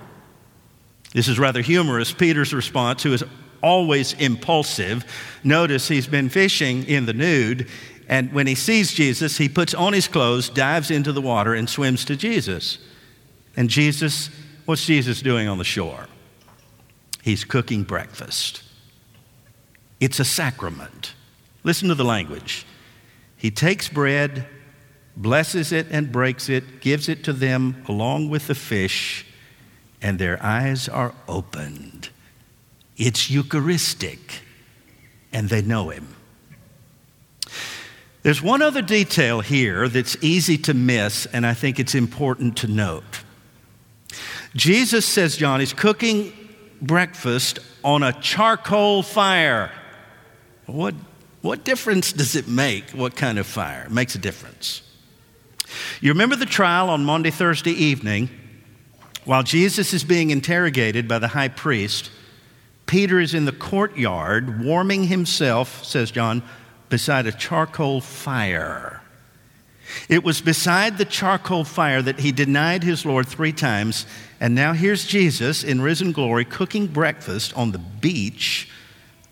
This 1.14 1.28
is 1.28 1.38
rather 1.38 1.62
humorous. 1.62 2.12
Peter's 2.12 2.52
response, 2.52 3.02
who 3.02 3.14
is 3.14 3.24
always 3.62 4.12
impulsive. 4.14 5.04
Notice 5.42 5.88
he's 5.88 6.06
been 6.06 6.28
fishing 6.28 6.84
in 6.84 7.06
the 7.06 7.12
nude, 7.14 7.68
and 8.08 8.32
when 8.32 8.46
he 8.46 8.54
sees 8.54 8.92
Jesus, 8.92 9.38
he 9.38 9.48
puts 9.48 9.72
on 9.72 9.92
his 9.92 10.08
clothes, 10.08 10.50
dives 10.50 10.90
into 10.90 11.12
the 11.12 11.22
water, 11.22 11.54
and 11.54 11.68
swims 11.68 12.04
to 12.04 12.16
Jesus. 12.16 12.78
And 13.56 13.68
Jesus, 13.68 14.30
what's 14.64 14.86
Jesus 14.86 15.22
doing 15.22 15.48
on 15.48 15.58
the 15.58 15.64
shore? 15.64 16.06
He's 17.22 17.44
cooking 17.44 17.84
breakfast. 17.84 18.62
It's 20.00 20.18
a 20.18 20.24
sacrament. 20.24 21.14
Listen 21.62 21.88
to 21.88 21.94
the 21.94 22.04
language. 22.04 22.66
He 23.36 23.50
takes 23.50 23.88
bread, 23.88 24.46
blesses 25.16 25.72
it, 25.72 25.86
and 25.90 26.10
breaks 26.10 26.48
it, 26.48 26.80
gives 26.80 27.08
it 27.08 27.22
to 27.24 27.32
them 27.32 27.84
along 27.88 28.30
with 28.30 28.46
the 28.48 28.54
fish, 28.54 29.26
and 30.00 30.18
their 30.18 30.42
eyes 30.42 30.88
are 30.88 31.14
opened. 31.28 32.08
It's 32.96 33.30
Eucharistic, 33.30 34.42
and 35.32 35.48
they 35.48 35.62
know 35.62 35.90
him. 35.90 36.08
There's 38.22 38.42
one 38.42 38.62
other 38.62 38.82
detail 38.82 39.40
here 39.40 39.88
that's 39.88 40.16
easy 40.22 40.56
to 40.58 40.74
miss, 40.74 41.26
and 41.26 41.44
I 41.44 41.54
think 41.54 41.80
it's 41.80 41.94
important 41.94 42.56
to 42.58 42.68
note. 42.68 43.22
Jesus 44.54 45.06
says, 45.06 45.36
John, 45.36 45.60
is 45.60 45.72
cooking 45.72 46.32
breakfast 46.80 47.58
on 47.84 48.02
a 48.02 48.12
charcoal 48.12 49.02
fire. 49.02 49.70
What, 50.66 50.94
what 51.40 51.64
difference 51.64 52.12
does 52.12 52.36
it 52.36 52.48
make? 52.48 52.90
What 52.90 53.16
kind 53.16 53.38
of 53.38 53.46
fire? 53.46 53.84
It 53.84 53.92
makes 53.92 54.14
a 54.14 54.18
difference. 54.18 54.82
You 56.00 56.10
remember 56.10 56.36
the 56.36 56.46
trial 56.46 56.90
on 56.90 57.04
Maundy, 57.04 57.30
Thursday 57.30 57.72
evening, 57.72 58.28
while 59.24 59.42
Jesus 59.42 59.94
is 59.94 60.04
being 60.04 60.30
interrogated 60.30 61.08
by 61.08 61.18
the 61.18 61.28
high 61.28 61.48
priest. 61.48 62.10
Peter 62.86 63.20
is 63.20 63.32
in 63.32 63.46
the 63.46 63.52
courtyard 63.52 64.62
warming 64.62 65.04
himself, 65.04 65.84
says 65.84 66.10
John, 66.10 66.42
beside 66.90 67.26
a 67.26 67.32
charcoal 67.32 68.00
fire. 68.02 69.02
It 70.08 70.24
was 70.24 70.40
beside 70.40 70.98
the 70.98 71.04
charcoal 71.04 71.64
fire 71.64 72.02
that 72.02 72.20
he 72.20 72.32
denied 72.32 72.82
his 72.82 73.06
Lord 73.06 73.26
three 73.26 73.52
times. 73.52 74.06
And 74.42 74.56
now 74.56 74.72
here's 74.72 75.06
Jesus 75.06 75.62
in 75.62 75.80
risen 75.80 76.10
glory 76.10 76.44
cooking 76.44 76.88
breakfast 76.88 77.56
on 77.56 77.70
the 77.70 77.78
beach 77.78 78.68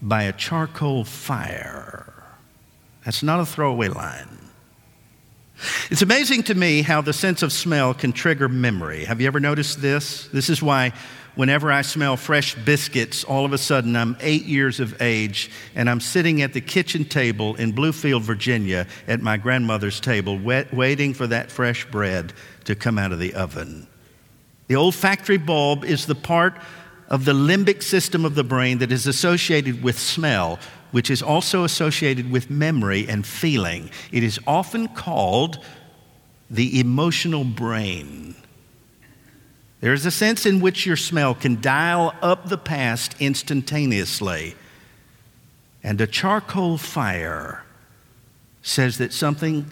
by 0.01 0.23
a 0.23 0.33
charcoal 0.33 1.03
fire. 1.03 2.15
That's 3.05 3.21
not 3.21 3.41
a 3.41 3.45
throwaway 3.45 3.89
line. 3.89 4.29
It's 5.91 6.03
amazing 6.03 6.45
to 6.45 6.55
me 6.55 6.83
how 6.83 7.01
the 7.01 7.13
sense 7.13 7.43
of 7.43 7.53
smell 7.53 7.93
can 7.93 8.13
trigger 8.13 8.49
memory. 8.49 9.05
Have 9.05 9.21
you 9.21 9.27
ever 9.27 9.41
noticed 9.41 9.83
this? 9.83 10.29
This 10.29 10.49
is 10.49 10.63
why 10.63 10.93
whenever 11.35 11.73
I 11.73 11.83
smell 11.83 12.17
fresh 12.17 12.55
biscuits, 12.55 13.25
all 13.25 13.45
of 13.45 13.53
a 13.53 13.59
sudden 13.59 13.97
I'm 13.97 14.17
eight 14.21 14.45
years 14.45 14.79
of 14.79 15.03
age 15.03 15.51
and 15.75 15.91
I'm 15.91 16.01
sitting 16.01 16.41
at 16.41 16.53
the 16.53 16.61
kitchen 16.61 17.05
table 17.05 17.57
in 17.57 17.73
Bluefield, 17.73 18.23
Virginia, 18.23 18.87
at 19.09 19.21
my 19.21 19.39
grandmother's 19.39 19.99
table, 19.99 20.39
waiting 20.39 21.15
for 21.15 21.27
that 21.27 21.51
fresh 21.51 21.85
bread 21.91 22.33
to 22.67 22.77
come 22.77 22.97
out 22.97 23.11
of 23.11 23.19
the 23.19 23.35
oven. 23.35 23.89
The 24.71 24.77
olfactory 24.77 25.37
bulb 25.37 25.85
is 25.85 26.07
the 26.07 26.15
part 26.15 26.57
of 27.09 27.25
the 27.25 27.33
limbic 27.33 27.83
system 27.83 28.25
of 28.25 28.37
the 28.37 28.45
brain 28.45 28.79
that 28.79 28.93
is 28.93 29.09
associated 29.09 29.83
with 29.83 29.99
smell, 29.99 30.61
which 30.93 31.11
is 31.11 31.23
also 31.23 31.65
associated 31.65 32.31
with 32.31 32.51
memory 32.51 33.09
and 33.09 33.27
feeling. 33.27 33.91
It 34.13 34.23
is 34.23 34.39
often 34.47 34.87
called 34.87 35.59
the 36.49 36.79
emotional 36.79 37.43
brain. 37.43 38.37
There 39.81 39.93
is 39.93 40.07
a 40.07 40.13
sense 40.13 40.47
in 40.47 40.61
which 40.61 40.87
your 40.87 40.97
smell 40.97 41.35
can 41.35 41.61
dial 41.61 42.15
up 42.23 42.49
the 42.49 42.57
past 42.57 43.17
instantaneously. 43.19 44.55
And 45.83 46.01
a 46.01 46.07
charcoal 46.07 46.79
fire 46.79 47.65
says 48.63 48.99
that 48.99 49.13
something 49.13 49.69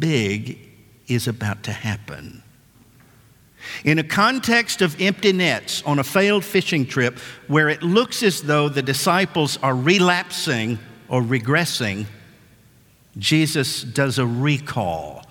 big 0.00 0.58
is 1.06 1.28
about 1.28 1.62
to 1.62 1.72
happen. 1.72 2.43
In 3.84 3.98
a 3.98 4.04
context 4.04 4.82
of 4.82 5.00
empty 5.00 5.32
nets 5.32 5.82
on 5.82 5.98
a 5.98 6.04
failed 6.04 6.44
fishing 6.44 6.86
trip 6.86 7.18
where 7.48 7.68
it 7.68 7.82
looks 7.82 8.22
as 8.22 8.42
though 8.42 8.68
the 8.68 8.82
disciples 8.82 9.58
are 9.62 9.74
relapsing 9.74 10.78
or 11.08 11.22
regressing, 11.22 12.06
Jesus 13.18 13.82
does 13.82 14.18
a 14.18 14.26
recall 14.26 15.24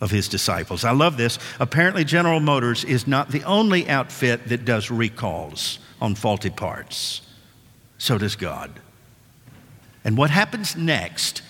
of 0.00 0.10
his 0.10 0.28
disciples. 0.28 0.84
I 0.84 0.92
love 0.92 1.16
this. 1.16 1.38
Apparently, 1.58 2.04
General 2.04 2.40
Motors 2.40 2.84
is 2.84 3.06
not 3.06 3.30
the 3.30 3.42
only 3.44 3.88
outfit 3.88 4.48
that 4.48 4.64
does 4.64 4.90
recalls 4.90 5.78
on 6.00 6.14
faulty 6.14 6.50
parts, 6.50 7.22
so 7.98 8.16
does 8.16 8.36
God. 8.36 8.70
And 10.04 10.16
what 10.16 10.30
happens 10.30 10.76
next 10.76 11.42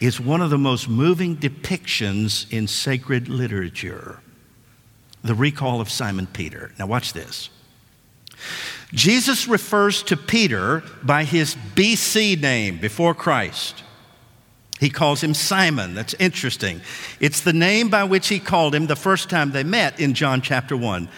is 0.00 0.20
one 0.20 0.40
of 0.40 0.50
the 0.50 0.58
most 0.58 0.88
moving 0.88 1.36
depictions 1.36 2.50
in 2.52 2.66
sacred 2.66 3.28
literature 3.28 4.20
the 5.26 5.34
recall 5.34 5.80
of 5.80 5.90
Simon 5.90 6.26
Peter. 6.26 6.72
Now, 6.78 6.86
watch 6.86 7.12
this. 7.12 7.50
Jesus 8.92 9.48
refers 9.48 10.02
to 10.04 10.16
Peter 10.16 10.82
by 11.02 11.24
his 11.24 11.56
BC 11.74 12.40
name 12.40 12.78
before 12.78 13.14
Christ. 13.14 13.82
He 14.78 14.90
calls 14.90 15.22
him 15.22 15.34
Simon. 15.34 15.94
That's 15.94 16.14
interesting. 16.14 16.82
It's 17.18 17.40
the 17.40 17.52
name 17.52 17.88
by 17.88 18.04
which 18.04 18.28
he 18.28 18.38
called 18.38 18.74
him 18.74 18.86
the 18.86 18.96
first 18.96 19.30
time 19.30 19.50
they 19.50 19.64
met 19.64 19.98
in 19.98 20.14
John 20.14 20.42
chapter 20.42 20.76
1. 20.76 21.08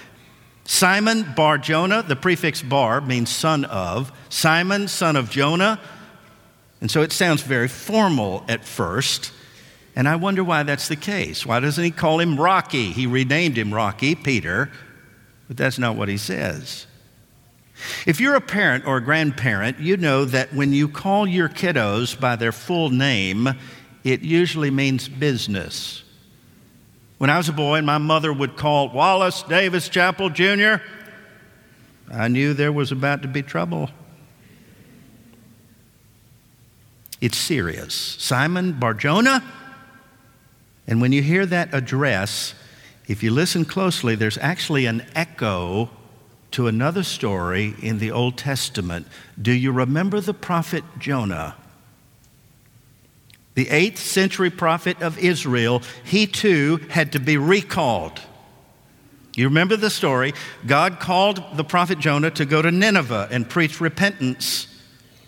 Simon 0.64 1.32
bar 1.34 1.58
Jonah, 1.58 2.02
the 2.02 2.14
prefix 2.14 2.62
bar 2.62 3.00
means 3.00 3.30
son 3.30 3.64
of. 3.64 4.12
Simon, 4.28 4.86
son 4.86 5.16
of 5.16 5.30
Jonah. 5.30 5.80
And 6.80 6.90
so 6.90 7.02
it 7.02 7.10
sounds 7.10 7.42
very 7.42 7.68
formal 7.68 8.44
at 8.48 8.64
first. 8.64 9.32
And 9.98 10.08
I 10.08 10.14
wonder 10.14 10.44
why 10.44 10.62
that's 10.62 10.86
the 10.86 10.94
case. 10.94 11.44
Why 11.44 11.58
doesn't 11.58 11.82
he 11.82 11.90
call 11.90 12.20
him 12.20 12.38
Rocky? 12.38 12.92
He 12.92 13.04
renamed 13.04 13.58
him 13.58 13.74
Rocky, 13.74 14.14
Peter, 14.14 14.70
but 15.48 15.56
that's 15.56 15.76
not 15.76 15.96
what 15.96 16.08
he 16.08 16.16
says. 16.16 16.86
If 18.06 18.20
you're 18.20 18.36
a 18.36 18.40
parent 18.40 18.86
or 18.86 18.98
a 18.98 19.04
grandparent, 19.04 19.80
you 19.80 19.96
know 19.96 20.24
that 20.24 20.54
when 20.54 20.72
you 20.72 20.86
call 20.86 21.26
your 21.26 21.48
kiddos 21.48 22.18
by 22.18 22.36
their 22.36 22.52
full 22.52 22.90
name, 22.90 23.48
it 24.04 24.20
usually 24.20 24.70
means 24.70 25.08
business. 25.08 26.04
When 27.18 27.28
I 27.28 27.36
was 27.36 27.48
a 27.48 27.52
boy 27.52 27.78
and 27.78 27.86
my 27.86 27.98
mother 27.98 28.32
would 28.32 28.56
call 28.56 28.90
Wallace 28.90 29.42
Davis 29.42 29.88
Chappell 29.88 30.30
Jr., 30.30 30.76
I 32.08 32.28
knew 32.28 32.54
there 32.54 32.70
was 32.70 32.92
about 32.92 33.22
to 33.22 33.28
be 33.28 33.42
trouble. 33.42 33.90
It's 37.20 37.36
serious. 37.36 37.94
Simon 37.96 38.74
Barjona. 38.74 39.42
And 40.88 41.00
when 41.00 41.12
you 41.12 41.22
hear 41.22 41.46
that 41.46 41.72
address, 41.72 42.54
if 43.06 43.22
you 43.22 43.30
listen 43.30 43.64
closely, 43.64 44.16
there's 44.16 44.38
actually 44.38 44.86
an 44.86 45.06
echo 45.14 45.90
to 46.50 46.66
another 46.66 47.02
story 47.02 47.74
in 47.80 47.98
the 47.98 48.10
Old 48.10 48.38
Testament. 48.38 49.06
Do 49.40 49.52
you 49.52 49.70
remember 49.70 50.20
the 50.20 50.34
prophet 50.34 50.82
Jonah? 50.98 51.56
The 53.54 53.66
8th 53.66 53.98
century 53.98 54.50
prophet 54.50 55.02
of 55.02 55.18
Israel, 55.18 55.82
he 56.04 56.26
too 56.26 56.80
had 56.88 57.12
to 57.12 57.20
be 57.20 57.36
recalled. 57.36 58.20
You 59.36 59.44
remember 59.44 59.76
the 59.76 59.90
story? 59.90 60.32
God 60.66 61.00
called 61.00 61.42
the 61.56 61.64
prophet 61.64 61.98
Jonah 61.98 62.30
to 62.32 62.44
go 62.44 62.62
to 62.62 62.70
Nineveh 62.70 63.28
and 63.30 63.48
preach 63.48 63.80
repentance. 63.80 64.66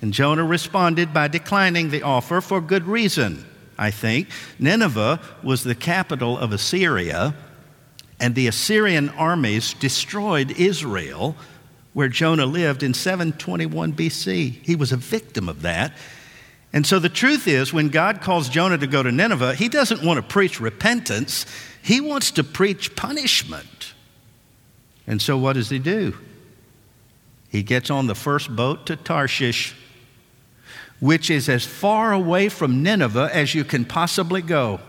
And 0.00 0.12
Jonah 0.14 0.44
responded 0.44 1.12
by 1.12 1.28
declining 1.28 1.90
the 1.90 2.02
offer 2.02 2.40
for 2.40 2.60
good 2.60 2.86
reason, 2.86 3.44
I 3.80 3.90
think. 3.90 4.28
Nineveh 4.58 5.18
was 5.42 5.64
the 5.64 5.74
capital 5.74 6.36
of 6.36 6.52
Assyria, 6.52 7.34
and 8.20 8.34
the 8.34 8.46
Assyrian 8.46 9.08
armies 9.08 9.72
destroyed 9.72 10.52
Israel, 10.52 11.34
where 11.94 12.08
Jonah 12.08 12.44
lived 12.44 12.82
in 12.82 12.92
721 12.92 13.94
BC. 13.94 14.64
He 14.64 14.76
was 14.76 14.92
a 14.92 14.98
victim 14.98 15.48
of 15.48 15.62
that. 15.62 15.92
And 16.74 16.86
so 16.86 16.98
the 16.98 17.08
truth 17.08 17.48
is, 17.48 17.72
when 17.72 17.88
God 17.88 18.20
calls 18.20 18.50
Jonah 18.50 18.78
to 18.78 18.86
go 18.86 19.02
to 19.02 19.10
Nineveh, 19.10 19.54
he 19.54 19.68
doesn't 19.68 20.04
want 20.04 20.18
to 20.18 20.22
preach 20.22 20.60
repentance, 20.60 21.46
he 21.82 22.00
wants 22.00 22.30
to 22.32 22.44
preach 22.44 22.94
punishment. 22.94 23.94
And 25.06 25.20
so 25.20 25.38
what 25.38 25.54
does 25.54 25.70
he 25.70 25.78
do? 25.78 26.16
He 27.48 27.62
gets 27.62 27.90
on 27.90 28.06
the 28.06 28.14
first 28.14 28.54
boat 28.54 28.86
to 28.86 28.94
Tarshish, 28.94 29.74
which 31.00 31.30
is 31.30 31.48
as 31.48 31.64
far 31.64 32.12
away 32.12 32.48
from 32.48 32.82
Nineveh 32.82 33.30
as 33.32 33.54
you 33.54 33.64
can 33.64 33.84
possibly 33.84 34.42
go. 34.42 34.80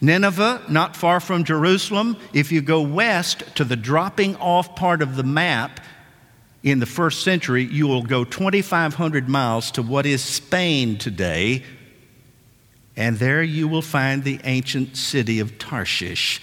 Nineveh, 0.00 0.62
not 0.68 0.96
far 0.96 1.20
from 1.20 1.44
Jerusalem, 1.44 2.16
if 2.32 2.52
you 2.52 2.60
go 2.60 2.80
west 2.80 3.42
to 3.56 3.64
the 3.64 3.76
dropping 3.76 4.36
off 4.36 4.76
part 4.76 5.02
of 5.02 5.16
the 5.16 5.22
map 5.22 5.80
in 6.62 6.80
the 6.80 6.86
first 6.86 7.22
century, 7.22 7.64
you 7.64 7.86
will 7.86 8.02
go 8.02 8.24
2,500 8.24 9.28
miles 9.28 9.70
to 9.72 9.82
what 9.82 10.06
is 10.06 10.22
Spain 10.22 10.98
today, 10.98 11.62
and 12.96 13.18
there 13.18 13.42
you 13.42 13.68
will 13.68 13.82
find 13.82 14.24
the 14.24 14.40
ancient 14.44 14.96
city 14.96 15.38
of 15.40 15.58
Tarshish. 15.58 16.40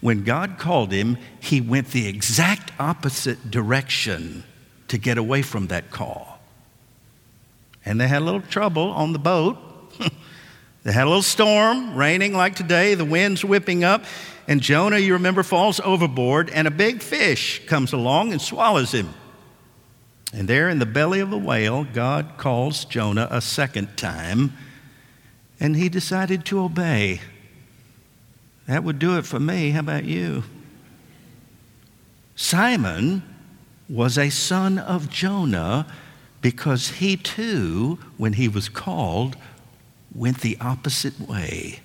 When 0.00 0.22
God 0.22 0.56
called 0.58 0.92
him, 0.92 1.18
he 1.40 1.60
went 1.60 1.88
the 1.88 2.06
exact 2.06 2.70
opposite 2.78 3.50
direction 3.50 4.44
to 4.88 4.98
get 4.98 5.18
away 5.18 5.42
from 5.42 5.66
that 5.66 5.90
call. 5.90 6.35
And 7.86 7.98
they 7.98 8.08
had 8.08 8.20
a 8.20 8.24
little 8.24 8.42
trouble 8.42 8.90
on 8.90 9.14
the 9.14 9.18
boat. 9.18 9.56
They 10.86 10.92
had 10.92 11.02
a 11.02 11.08
little 11.08 11.20
storm, 11.22 11.96
raining 11.96 12.32
like 12.32 12.54
today, 12.54 12.94
the 12.94 13.04
wind's 13.04 13.44
whipping 13.44 13.82
up, 13.82 14.04
and 14.46 14.60
Jonah, 14.60 14.98
you 14.98 15.14
remember, 15.14 15.42
falls 15.42 15.80
overboard, 15.80 16.48
and 16.50 16.68
a 16.68 16.70
big 16.70 17.02
fish 17.02 17.66
comes 17.66 17.92
along 17.92 18.30
and 18.30 18.40
swallows 18.40 18.92
him. 18.92 19.12
And 20.32 20.46
there 20.46 20.68
in 20.68 20.78
the 20.78 20.86
belly 20.86 21.18
of 21.18 21.30
the 21.30 21.38
whale, 21.38 21.82
God 21.82 22.34
calls 22.36 22.84
Jonah 22.84 23.26
a 23.32 23.40
second 23.40 23.96
time, 23.96 24.52
and 25.58 25.74
he 25.74 25.88
decided 25.88 26.44
to 26.44 26.60
obey. 26.60 27.20
That 28.68 28.84
would 28.84 29.00
do 29.00 29.18
it 29.18 29.26
for 29.26 29.40
me. 29.40 29.70
How 29.70 29.80
about 29.80 30.04
you? 30.04 30.44
Simon 32.36 33.24
was 33.88 34.16
a 34.16 34.30
son 34.30 34.78
of 34.78 35.10
Jonah 35.10 35.88
because 36.46 36.90
he 36.90 37.16
too, 37.16 37.98
when 38.18 38.34
he 38.34 38.46
was 38.46 38.68
called, 38.68 39.36
went 40.14 40.42
the 40.42 40.56
opposite 40.60 41.18
way. 41.18 41.80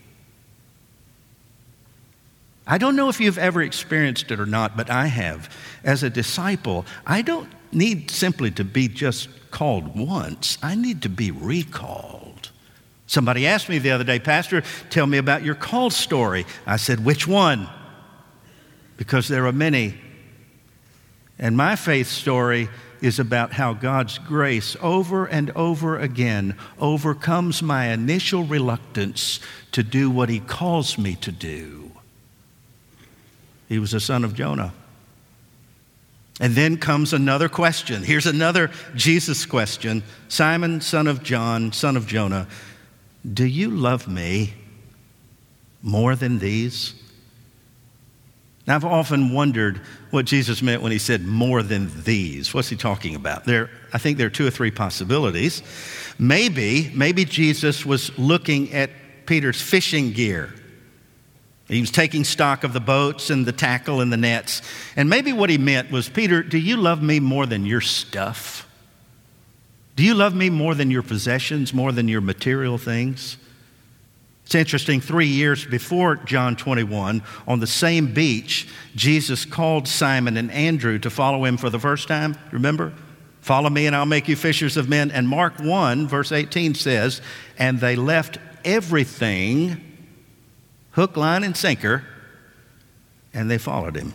I 2.68 2.78
don't 2.78 2.96
know 2.96 3.10
if 3.10 3.20
you've 3.20 3.40
ever 3.40 3.64
experienced 3.64 4.30
it 4.30 4.40
or 4.40 4.46
not, 4.46 4.78
but 4.78 4.88
I 4.88 5.08
have. 5.08 5.50
As 5.84 6.04
a 6.04 6.12
disciple, 6.12 6.86
I 7.08 7.24
don't 7.24 7.50
need 7.72 8.12
simply 8.12 8.52
to 8.52 8.64
be 8.64 8.88
just 8.88 9.30
called 9.50 9.98
once, 9.98 10.60
I 10.62 10.76
need 10.76 11.02
to 11.02 11.10
be 11.10 11.32
recalled. 11.32 12.52
Somebody 13.08 13.48
asked 13.48 13.68
me 13.68 13.80
the 13.80 13.90
other 13.90 14.04
day, 14.04 14.20
Pastor, 14.20 14.62
tell 14.92 15.08
me 15.08 15.18
about 15.18 15.44
your 15.44 15.56
call 15.56 15.90
story. 15.90 16.46
I 16.68 16.78
said, 16.78 17.04
Which 17.04 17.28
one? 17.28 17.68
Because 18.96 19.28
there 19.28 19.48
are 19.48 19.52
many. 19.52 19.96
And 21.40 21.58
my 21.58 21.76
faith 21.76 22.06
story 22.06 22.70
is 23.02 23.20
about 23.20 23.54
how 23.54 23.74
God's 23.74 24.20
grace 24.20 24.78
over 24.82 25.26
and 25.26 25.50
over 25.52 25.98
again 25.98 26.56
overcomes 26.80 27.62
my 27.62 27.88
initial 27.88 28.44
reluctance 28.44 29.40
to 29.72 29.84
do 29.84 30.10
what 30.10 30.30
He 30.30 30.40
calls 30.40 30.98
me 30.98 31.16
to 31.16 31.32
do. 31.32 31.92
He 33.68 33.80
was 33.80 33.94
a 33.94 34.00
son 34.00 34.24
of 34.24 34.36
Jonah. 34.36 34.74
And 36.40 36.56
then 36.56 36.78
comes 36.78 37.14
another 37.14 37.50
question. 37.50 38.04
Here's 38.04 38.26
another 38.26 38.72
Jesus 38.96 39.46
question 39.46 40.04
Simon, 40.28 40.82
son 40.82 41.08
of 41.08 41.24
John, 41.24 41.72
son 41.72 41.98
of 41.98 42.08
Jonah, 42.08 42.48
do 43.32 43.46
you 43.46 43.70
love 43.70 44.08
me 44.08 44.54
more 45.82 46.16
than 46.16 46.40
these? 46.40 46.96
Now, 48.68 48.76
I've 48.76 48.86
often 48.86 49.34
wondered 49.34 49.82
what 50.12 50.26
Jesus 50.26 50.62
meant 50.62 50.82
when 50.82 50.92
he 50.92 51.00
said 51.00 51.26
more 51.26 51.64
than 51.64 51.92
these. 52.04 52.54
What's 52.54 52.70
he 52.70 52.76
talking 52.76 53.16
about? 53.16 53.46
There, 53.46 53.70
I 53.92 53.98
think 53.98 54.18
there 54.18 54.28
are 54.28 54.32
two 54.32 54.46
or 54.46 54.52
three 54.52 54.72
possibilities. 54.72 55.64
Maybe, 56.20 56.92
maybe 56.94 57.26
Jesus 57.26 57.86
was 57.86 58.18
looking 58.20 58.72
at 58.74 58.92
Peter's 59.26 59.62
fishing 59.62 60.12
gear. 60.12 60.54
He 61.68 61.80
was 61.80 61.90
taking 61.90 62.24
stock 62.24 62.64
of 62.64 62.74
the 62.74 62.80
boats 62.80 63.30
and 63.30 63.46
the 63.46 63.52
tackle 63.54 64.02
and 64.02 64.12
the 64.12 64.18
nets. 64.18 64.62
And 64.96 65.10
maybe 65.10 65.34
what 65.34 65.50
he 65.50 65.58
meant 65.58 65.90
was, 65.90 66.10
Peter, 66.10 66.44
do 66.44 66.58
you 66.58 66.78
love 66.78 67.02
me 67.02 67.20
more 67.20 67.46
than 67.46 67.66
your 67.66 67.82
stuff? 67.82 68.68
Do 69.96 70.04
you 70.04 70.14
love 70.14 70.36
me 70.36 70.50
more 70.50 70.76
than 70.76 70.92
your 70.92 71.04
possessions, 71.04 71.74
more 71.74 71.92
than 71.92 72.08
your 72.08 72.22
material 72.22 72.78
things? 72.78 73.38
It's 74.52 74.56
interesting, 74.58 75.00
three 75.00 75.28
years 75.28 75.64
before 75.64 76.18
John 76.18 76.58
21, 76.58 77.24
on 77.48 77.60
the 77.62 77.68
same 77.68 78.14
beach, 78.14 78.68
Jesus 78.98 79.46
called 79.46 79.88
Simon 79.88 80.36
and 80.36 80.52
Andrew 80.52 81.00
to 81.00 81.10
follow 81.10 81.46
him 81.46 81.56
for 81.56 81.70
the 81.70 81.80
first 81.80 82.10
time. 82.10 82.36
Remember? 82.52 82.92
Follow 83.40 83.70
me 83.70 83.88
and 83.88 83.96
I'll 83.96 84.06
make 84.06 84.28
you 84.28 84.36
fishers 84.36 84.76
of 84.76 84.90
men. 84.90 85.10
And 85.10 85.26
Mark 85.26 85.62
1, 85.62 86.06
verse 86.10 86.34
18 86.34 86.76
says, 86.76 87.22
And 87.58 87.80
they 87.80 87.96
left 87.96 88.40
everything, 88.66 89.80
hook, 90.92 91.16
line, 91.16 91.46
and 91.46 91.56
sinker, 91.56 92.06
and 93.34 93.50
they 93.50 93.58
followed 93.58 93.96
him. 93.96 94.14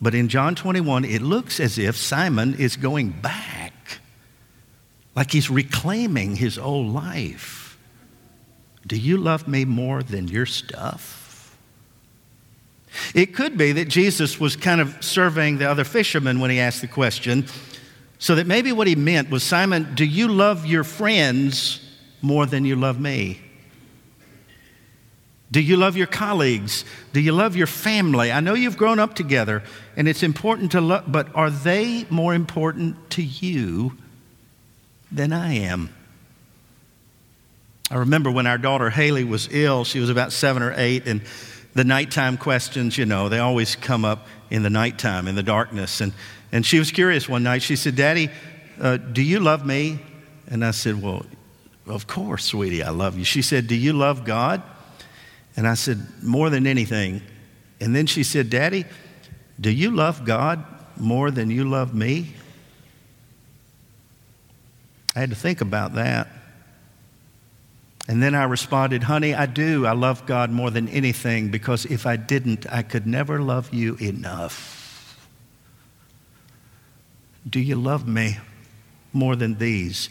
But 0.00 0.14
in 0.14 0.28
John 0.28 0.54
21, 0.54 1.04
it 1.04 1.22
looks 1.22 1.58
as 1.58 1.76
if 1.76 1.96
Simon 1.96 2.54
is 2.54 2.76
going 2.76 3.10
back, 3.10 3.98
like 5.16 5.32
he's 5.32 5.50
reclaiming 5.50 6.36
his 6.36 6.56
old 6.56 6.94
life. 6.94 7.65
Do 8.86 8.96
you 8.96 9.16
love 9.16 9.48
me 9.48 9.64
more 9.64 10.02
than 10.02 10.28
your 10.28 10.46
stuff? 10.46 11.56
It 13.14 13.34
could 13.34 13.58
be 13.58 13.72
that 13.72 13.88
Jesus 13.88 14.40
was 14.40 14.56
kind 14.56 14.80
of 14.80 14.96
surveying 15.04 15.58
the 15.58 15.68
other 15.68 15.84
fishermen 15.84 16.40
when 16.40 16.50
he 16.50 16.60
asked 16.60 16.80
the 16.80 16.88
question, 16.88 17.46
so 18.18 18.34
that 18.36 18.46
maybe 18.46 18.72
what 18.72 18.86
he 18.86 18.94
meant 18.94 19.28
was 19.28 19.42
Simon, 19.42 19.94
do 19.94 20.04
you 20.04 20.28
love 20.28 20.64
your 20.64 20.84
friends 20.84 21.80
more 22.22 22.46
than 22.46 22.64
you 22.64 22.76
love 22.76 22.98
me? 22.98 23.40
Do 25.50 25.60
you 25.60 25.76
love 25.76 25.96
your 25.96 26.06
colleagues? 26.06 26.84
Do 27.12 27.20
you 27.20 27.32
love 27.32 27.54
your 27.54 27.66
family? 27.66 28.32
I 28.32 28.40
know 28.40 28.54
you've 28.54 28.76
grown 28.76 28.98
up 28.98 29.14
together 29.14 29.62
and 29.96 30.08
it's 30.08 30.22
important 30.22 30.72
to 30.72 30.80
love, 30.80 31.04
but 31.06 31.28
are 31.34 31.50
they 31.50 32.04
more 32.10 32.34
important 32.34 33.10
to 33.10 33.22
you 33.22 33.96
than 35.12 35.32
I 35.32 35.54
am? 35.54 35.94
I 37.90 37.96
remember 37.96 38.30
when 38.30 38.46
our 38.46 38.58
daughter 38.58 38.90
Haley 38.90 39.24
was 39.24 39.48
ill, 39.52 39.84
she 39.84 40.00
was 40.00 40.10
about 40.10 40.32
seven 40.32 40.62
or 40.62 40.74
eight, 40.76 41.06
and 41.06 41.20
the 41.74 41.84
nighttime 41.84 42.36
questions, 42.36 42.96
you 42.98 43.06
know, 43.06 43.28
they 43.28 43.38
always 43.38 43.76
come 43.76 44.04
up 44.04 44.26
in 44.50 44.62
the 44.62 44.70
nighttime, 44.70 45.28
in 45.28 45.34
the 45.34 45.42
darkness. 45.42 46.00
And, 46.00 46.12
and 46.50 46.64
she 46.64 46.78
was 46.78 46.90
curious 46.90 47.28
one 47.28 47.42
night. 47.42 47.62
She 47.62 47.76
said, 47.76 47.94
Daddy, 47.96 48.30
uh, 48.80 48.96
do 48.96 49.22
you 49.22 49.40
love 49.40 49.64
me? 49.64 50.00
And 50.48 50.64
I 50.64 50.70
said, 50.70 51.00
Well, 51.00 51.26
of 51.86 52.06
course, 52.06 52.46
sweetie, 52.46 52.82
I 52.82 52.90
love 52.90 53.18
you. 53.18 53.24
She 53.24 53.42
said, 53.42 53.66
Do 53.66 53.74
you 53.76 53.92
love 53.92 54.24
God? 54.24 54.62
And 55.56 55.68
I 55.68 55.74
said, 55.74 56.00
More 56.22 56.50
than 56.50 56.66
anything. 56.66 57.22
And 57.80 57.94
then 57.94 58.06
she 58.06 58.22
said, 58.22 58.50
Daddy, 58.50 58.84
do 59.60 59.70
you 59.70 59.90
love 59.90 60.24
God 60.24 60.64
more 60.96 61.30
than 61.30 61.50
you 61.50 61.68
love 61.68 61.94
me? 61.94 62.32
I 65.14 65.20
had 65.20 65.30
to 65.30 65.36
think 65.36 65.60
about 65.60 65.94
that. 65.94 66.28
And 68.08 68.22
then 68.22 68.34
I 68.34 68.44
responded, 68.44 69.04
Honey, 69.04 69.34
I 69.34 69.46
do. 69.46 69.86
I 69.86 69.92
love 69.92 70.26
God 70.26 70.50
more 70.50 70.70
than 70.70 70.88
anything 70.88 71.48
because 71.48 71.84
if 71.86 72.06
I 72.06 72.16
didn't, 72.16 72.66
I 72.72 72.82
could 72.82 73.06
never 73.06 73.40
love 73.40 73.74
you 73.74 73.96
enough. 73.96 75.28
Do 77.48 77.60
you 77.60 77.76
love 77.76 78.06
me 78.06 78.38
more 79.12 79.36
than 79.36 79.58
these? 79.58 80.08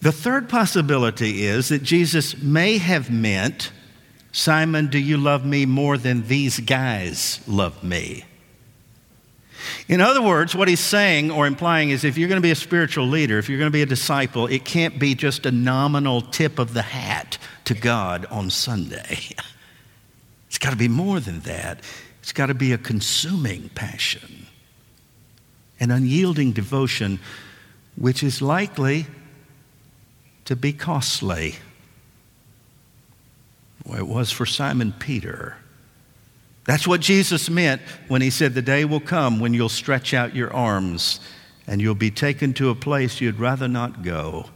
The 0.00 0.12
third 0.12 0.48
possibility 0.48 1.44
is 1.44 1.68
that 1.68 1.82
Jesus 1.82 2.40
may 2.40 2.78
have 2.78 3.10
meant 3.10 3.72
Simon, 4.32 4.88
do 4.88 4.98
you 4.98 5.16
love 5.16 5.44
me 5.44 5.66
more 5.66 5.96
than 5.96 6.26
these 6.26 6.60
guys 6.60 7.40
love 7.48 7.82
me? 7.82 8.24
In 9.88 10.00
other 10.00 10.22
words, 10.22 10.54
what 10.54 10.68
he's 10.68 10.80
saying 10.80 11.30
or 11.30 11.46
implying 11.46 11.90
is 11.90 12.04
if 12.04 12.18
you're 12.18 12.28
going 12.28 12.40
to 12.40 12.46
be 12.46 12.50
a 12.50 12.56
spiritual 12.56 13.06
leader, 13.06 13.38
if 13.38 13.48
you're 13.48 13.58
going 13.58 13.70
to 13.70 13.76
be 13.76 13.82
a 13.82 13.86
disciple, 13.86 14.46
it 14.46 14.64
can't 14.64 14.98
be 14.98 15.14
just 15.14 15.46
a 15.46 15.50
nominal 15.50 16.20
tip 16.20 16.58
of 16.58 16.74
the 16.74 16.82
hat 16.82 17.38
to 17.64 17.74
God 17.74 18.26
on 18.26 18.50
Sunday. 18.50 19.18
It's 20.48 20.56
got 20.56 20.70
to 20.70 20.76
be 20.76 20.88
more 20.88 21.20
than 21.20 21.40
that. 21.40 21.80
It's 22.22 22.32
got 22.32 22.46
to 22.46 22.54
be 22.54 22.72
a 22.72 22.78
consuming 22.78 23.68
passion, 23.70 24.46
an 25.78 25.90
unyielding 25.90 26.52
devotion, 26.52 27.20
which 27.96 28.22
is 28.22 28.40
likely 28.40 29.06
to 30.46 30.56
be 30.56 30.72
costly. 30.72 31.56
Well, 33.84 33.98
it 33.98 34.06
was 34.06 34.30
for 34.30 34.46
Simon 34.46 34.92
Peter. 34.98 35.56
That's 36.68 36.86
what 36.86 37.00
Jesus 37.00 37.48
meant 37.48 37.80
when 38.08 38.20
he 38.20 38.28
said, 38.28 38.52
The 38.52 38.60
day 38.60 38.84
will 38.84 39.00
come 39.00 39.40
when 39.40 39.54
you'll 39.54 39.70
stretch 39.70 40.12
out 40.12 40.36
your 40.36 40.52
arms 40.52 41.18
and 41.66 41.80
you'll 41.80 41.94
be 41.94 42.10
taken 42.10 42.52
to 42.54 42.68
a 42.68 42.74
place 42.74 43.22
you'd 43.22 43.38
rather 43.40 43.68
not 43.68 44.02
go. 44.02 44.50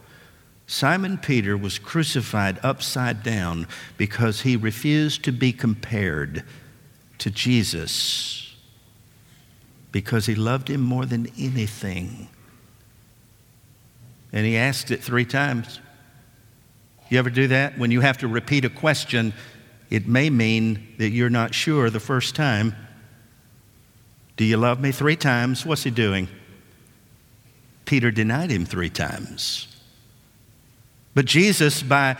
Simon 0.66 1.16
Peter 1.16 1.56
was 1.56 1.78
crucified 1.78 2.58
upside 2.62 3.22
down 3.22 3.66
because 3.96 4.42
he 4.42 4.58
refused 4.58 5.24
to 5.24 5.32
be 5.32 5.54
compared 5.54 6.44
to 7.16 7.30
Jesus 7.30 8.56
because 9.90 10.26
he 10.26 10.34
loved 10.34 10.68
him 10.68 10.82
more 10.82 11.06
than 11.06 11.32
anything. 11.38 12.28
And 14.34 14.44
he 14.44 14.58
asked 14.58 14.90
it 14.90 15.02
three 15.02 15.24
times. 15.24 15.80
You 17.08 17.18
ever 17.18 17.30
do 17.30 17.48
that? 17.48 17.78
When 17.78 17.90
you 17.90 18.02
have 18.02 18.18
to 18.18 18.28
repeat 18.28 18.66
a 18.66 18.70
question, 18.70 19.32
it 19.92 20.08
may 20.08 20.30
mean 20.30 20.94
that 20.96 21.10
you're 21.10 21.28
not 21.28 21.54
sure 21.54 21.90
the 21.90 22.00
first 22.00 22.34
time. 22.34 22.74
Do 24.38 24.44
you 24.46 24.56
love 24.56 24.80
me? 24.80 24.90
Three 24.90 25.16
times. 25.16 25.66
What's 25.66 25.82
he 25.82 25.90
doing? 25.90 26.28
Peter 27.84 28.10
denied 28.10 28.48
him 28.48 28.64
three 28.64 28.88
times. 28.88 29.68
But 31.14 31.26
Jesus, 31.26 31.82
by 31.82 32.16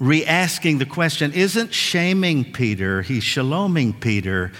re 0.00 0.26
asking 0.26 0.78
the 0.78 0.84
question, 0.84 1.32
isn't 1.32 1.72
shaming 1.72 2.52
Peter, 2.52 3.02
he's 3.02 3.22
shaloming 3.22 3.92
Peter. 3.92 4.50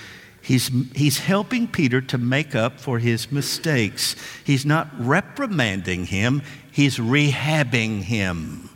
He's, 0.40 0.70
he's 0.94 1.18
helping 1.18 1.66
Peter 1.66 2.00
to 2.00 2.16
make 2.16 2.54
up 2.54 2.78
for 2.78 3.00
his 3.00 3.32
mistakes. 3.32 4.14
He's 4.44 4.64
not 4.64 4.88
reprimanding 5.00 6.06
him, 6.06 6.42
he's 6.70 6.96
rehabbing 6.96 8.02
him. 8.02 8.70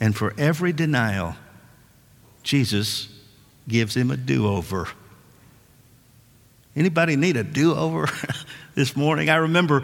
And 0.00 0.16
for 0.16 0.34
every 0.36 0.72
denial, 0.72 1.36
Jesus 2.42 3.08
gives 3.68 3.96
him 3.96 4.10
a 4.10 4.16
do-over. 4.16 4.88
Anybody 6.74 7.16
need 7.16 7.36
a 7.36 7.44
do-over 7.44 8.08
this 8.74 8.96
morning? 8.96 9.28
I 9.28 9.36
remember 9.36 9.82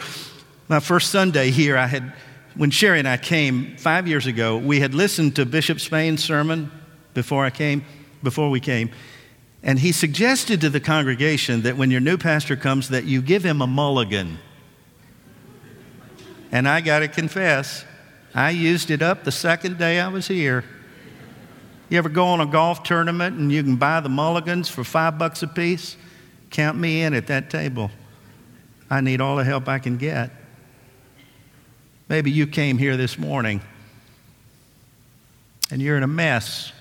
my 0.68 0.80
first 0.80 1.10
Sunday 1.10 1.50
here, 1.50 1.76
I 1.76 1.86
had 1.86 2.12
when 2.54 2.70
Sherry 2.70 2.98
and 2.98 3.06
I 3.06 3.16
came 3.16 3.76
five 3.76 4.08
years 4.08 4.26
ago, 4.26 4.58
we 4.58 4.80
had 4.80 4.92
listened 4.92 5.36
to 5.36 5.46
Bishop 5.46 5.78
Spain's 5.78 6.24
sermon 6.24 6.72
before 7.14 7.44
I 7.44 7.50
came, 7.50 7.84
before 8.22 8.50
we 8.50 8.58
came, 8.58 8.90
and 9.62 9.78
he 9.78 9.92
suggested 9.92 10.60
to 10.62 10.70
the 10.70 10.80
congregation 10.80 11.62
that 11.62 11.76
when 11.76 11.90
your 11.90 12.00
new 12.00 12.16
pastor 12.16 12.56
comes, 12.56 12.88
that 12.88 13.04
you 13.04 13.22
give 13.22 13.44
him 13.44 13.60
a 13.62 13.66
mulligan. 13.66 14.38
And 16.50 16.68
I 16.68 16.80
got 16.80 17.00
to 17.00 17.08
confess, 17.08 17.84
I 18.34 18.50
used 18.50 18.90
it 18.90 19.02
up 19.02 19.24
the 19.24 19.32
second 19.32 19.78
day 19.78 20.00
I 20.00 20.08
was 20.08 20.26
here. 20.26 20.64
You 21.88 21.96
ever 21.96 22.08
go 22.08 22.26
on 22.26 22.40
a 22.40 22.46
golf 22.46 22.82
tournament 22.82 23.38
and 23.38 23.50
you 23.50 23.62
can 23.62 23.76
buy 23.76 24.00
the 24.00 24.08
mulligans 24.10 24.68
for 24.68 24.84
five 24.84 25.18
bucks 25.18 25.42
a 25.42 25.46
piece? 25.46 25.96
Count 26.50 26.76
me 26.76 27.02
in 27.02 27.14
at 27.14 27.28
that 27.28 27.50
table. 27.50 27.90
I 28.90 29.00
need 29.00 29.20
all 29.20 29.36
the 29.36 29.44
help 29.44 29.68
I 29.68 29.78
can 29.78 29.96
get. 29.96 30.30
Maybe 32.08 32.30
you 32.30 32.46
came 32.46 32.78
here 32.78 32.96
this 32.96 33.18
morning 33.18 33.60
and 35.70 35.80
you're 35.80 35.96
in 35.96 36.02
a 36.02 36.08
mess. 36.08 36.72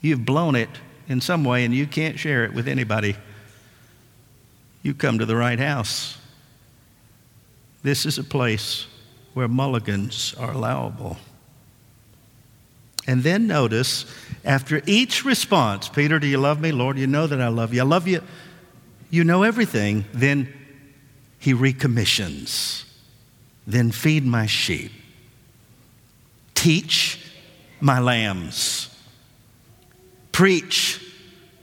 You've 0.00 0.24
blown 0.24 0.54
it 0.54 0.70
in 1.08 1.20
some 1.20 1.44
way 1.44 1.64
and 1.64 1.74
you 1.74 1.86
can't 1.86 2.18
share 2.18 2.44
it 2.44 2.52
with 2.52 2.68
anybody. 2.68 3.16
You 4.82 4.94
come 4.94 5.18
to 5.18 5.26
the 5.26 5.36
right 5.36 5.58
house. 5.58 6.18
This 7.82 8.06
is 8.06 8.18
a 8.18 8.24
place 8.24 8.86
where 9.34 9.48
mulligans 9.48 10.34
are 10.38 10.52
allowable. 10.52 11.16
And 13.10 13.24
then 13.24 13.48
notice, 13.48 14.06
after 14.44 14.82
each 14.86 15.24
response, 15.24 15.88
Peter, 15.88 16.20
do 16.20 16.28
you 16.28 16.38
love 16.38 16.60
me? 16.60 16.70
Lord, 16.70 16.96
you 16.96 17.08
know 17.08 17.26
that 17.26 17.40
I 17.40 17.48
love 17.48 17.74
you. 17.74 17.80
I 17.80 17.84
love 17.84 18.06
you. 18.06 18.22
You 19.10 19.24
know 19.24 19.42
everything. 19.42 20.04
Then 20.12 20.48
he 21.40 21.52
recommissions. 21.52 22.84
Then 23.66 23.90
feed 23.90 24.24
my 24.24 24.46
sheep. 24.46 24.92
Teach 26.54 27.18
my 27.80 27.98
lambs. 27.98 28.96
Preach 30.30 31.04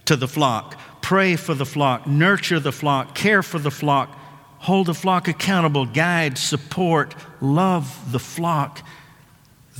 to 0.03 0.17
the 0.17 0.27
flock. 0.27 0.77
Pray 1.01 1.37
for 1.37 1.53
the 1.53 1.65
flock. 1.65 2.05
Nurture 2.05 2.59
the 2.59 2.73
flock. 2.73 3.15
Care 3.15 3.41
for 3.41 3.57
the 3.57 3.71
flock 3.71 4.13
hold 4.59 4.87
the 4.87 4.93
flock 4.93 5.27
accountable, 5.27 5.85
guide, 5.85 6.37
support, 6.37 7.15
love 7.39 8.11
the 8.11 8.19
flock. 8.19 8.81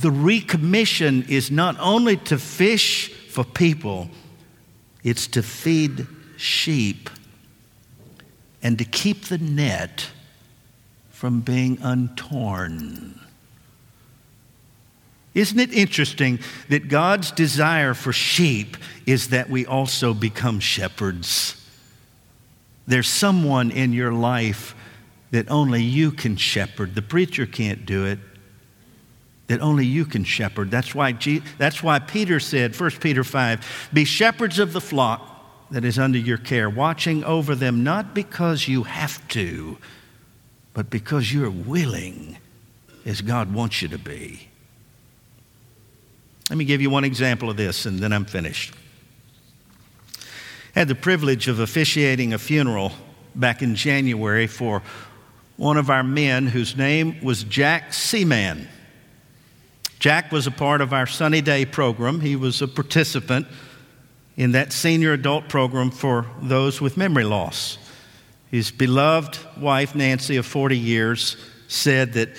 The 0.00 0.10
recommission 0.10 1.28
is 1.28 1.50
not 1.50 1.76
only 1.80 2.16
to 2.18 2.38
fish 2.38 3.12
for 3.30 3.44
people, 3.44 4.08
it's 5.02 5.26
to 5.28 5.42
feed 5.42 6.06
sheep 6.36 7.10
and 8.62 8.78
to 8.78 8.84
keep 8.84 9.24
the 9.24 9.38
net 9.38 10.08
from 11.10 11.40
being 11.40 11.78
untorn. 11.82 13.18
Isn't 15.34 15.58
it 15.58 15.72
interesting 15.72 16.38
that 16.68 16.88
God's 16.88 17.30
desire 17.30 17.94
for 17.94 18.12
sheep 18.12 18.76
is 19.06 19.28
that 19.28 19.50
we 19.50 19.66
also 19.66 20.14
become 20.14 20.60
shepherds? 20.60 21.54
There's 22.86 23.08
someone 23.08 23.70
in 23.70 23.92
your 23.92 24.12
life 24.12 24.74
that 25.30 25.50
only 25.50 25.82
you 25.82 26.10
can 26.10 26.36
shepherd. 26.36 26.94
The 26.94 27.02
preacher 27.02 27.46
can't 27.46 27.84
do 27.84 28.06
it. 28.06 28.18
That 29.48 29.60
only 29.60 29.86
you 29.86 30.04
can 30.04 30.24
shepherd. 30.24 30.70
That's 30.70 30.94
why, 30.94 31.12
that's 31.58 31.82
why 31.82 31.98
Peter 31.98 32.38
said, 32.38 32.78
1 32.78 32.90
Peter 32.92 33.24
5, 33.24 33.90
be 33.92 34.04
shepherds 34.04 34.58
of 34.58 34.72
the 34.72 34.80
flock 34.80 35.68
that 35.70 35.84
is 35.84 35.98
under 35.98 36.18
your 36.18 36.38
care, 36.38 36.70
watching 36.70 37.24
over 37.24 37.54
them 37.54 37.82
not 37.82 38.14
because 38.14 38.68
you 38.68 38.84
have 38.84 39.26
to, 39.28 39.78
but 40.74 40.90
because 40.90 41.32
you're 41.32 41.50
willing 41.50 42.38
as 43.04 43.20
God 43.20 43.52
wants 43.52 43.82
you 43.82 43.88
to 43.88 43.98
be. 43.98 44.48
Let 46.50 46.56
me 46.56 46.64
give 46.64 46.80
you 46.80 46.88
one 46.88 47.04
example 47.04 47.50
of 47.50 47.56
this, 47.56 47.84
and 47.84 47.98
then 47.98 48.12
I'm 48.12 48.24
finished. 48.24 48.74
I 50.74 50.80
had 50.80 50.88
the 50.88 50.94
privilege 50.94 51.48
of 51.48 51.58
officiating 51.58 52.32
a 52.32 52.38
funeral 52.38 52.92
back 53.34 53.62
in 53.62 53.74
January 53.74 54.46
for 54.46 54.82
one 55.56 55.76
of 55.76 55.90
our 55.90 56.04
men 56.04 56.46
whose 56.46 56.76
name 56.76 57.20
was 57.22 57.44
Jack 57.44 57.92
Seaman. 57.92 58.68
Jack 59.98 60.30
was 60.30 60.46
a 60.46 60.52
part 60.52 60.80
of 60.80 60.92
our 60.92 61.06
Sunny 61.06 61.40
Day 61.40 61.64
program. 61.64 62.20
He 62.20 62.36
was 62.36 62.62
a 62.62 62.68
participant 62.68 63.46
in 64.36 64.52
that 64.52 64.72
senior 64.72 65.12
adult 65.12 65.48
program 65.48 65.90
for 65.90 66.26
those 66.40 66.80
with 66.80 66.96
memory 66.96 67.24
loss. 67.24 67.78
His 68.50 68.70
beloved 68.70 69.38
wife, 69.60 69.94
Nancy, 69.94 70.36
of 70.36 70.46
40 70.46 70.78
years, 70.78 71.36
said 71.66 72.12
that 72.12 72.30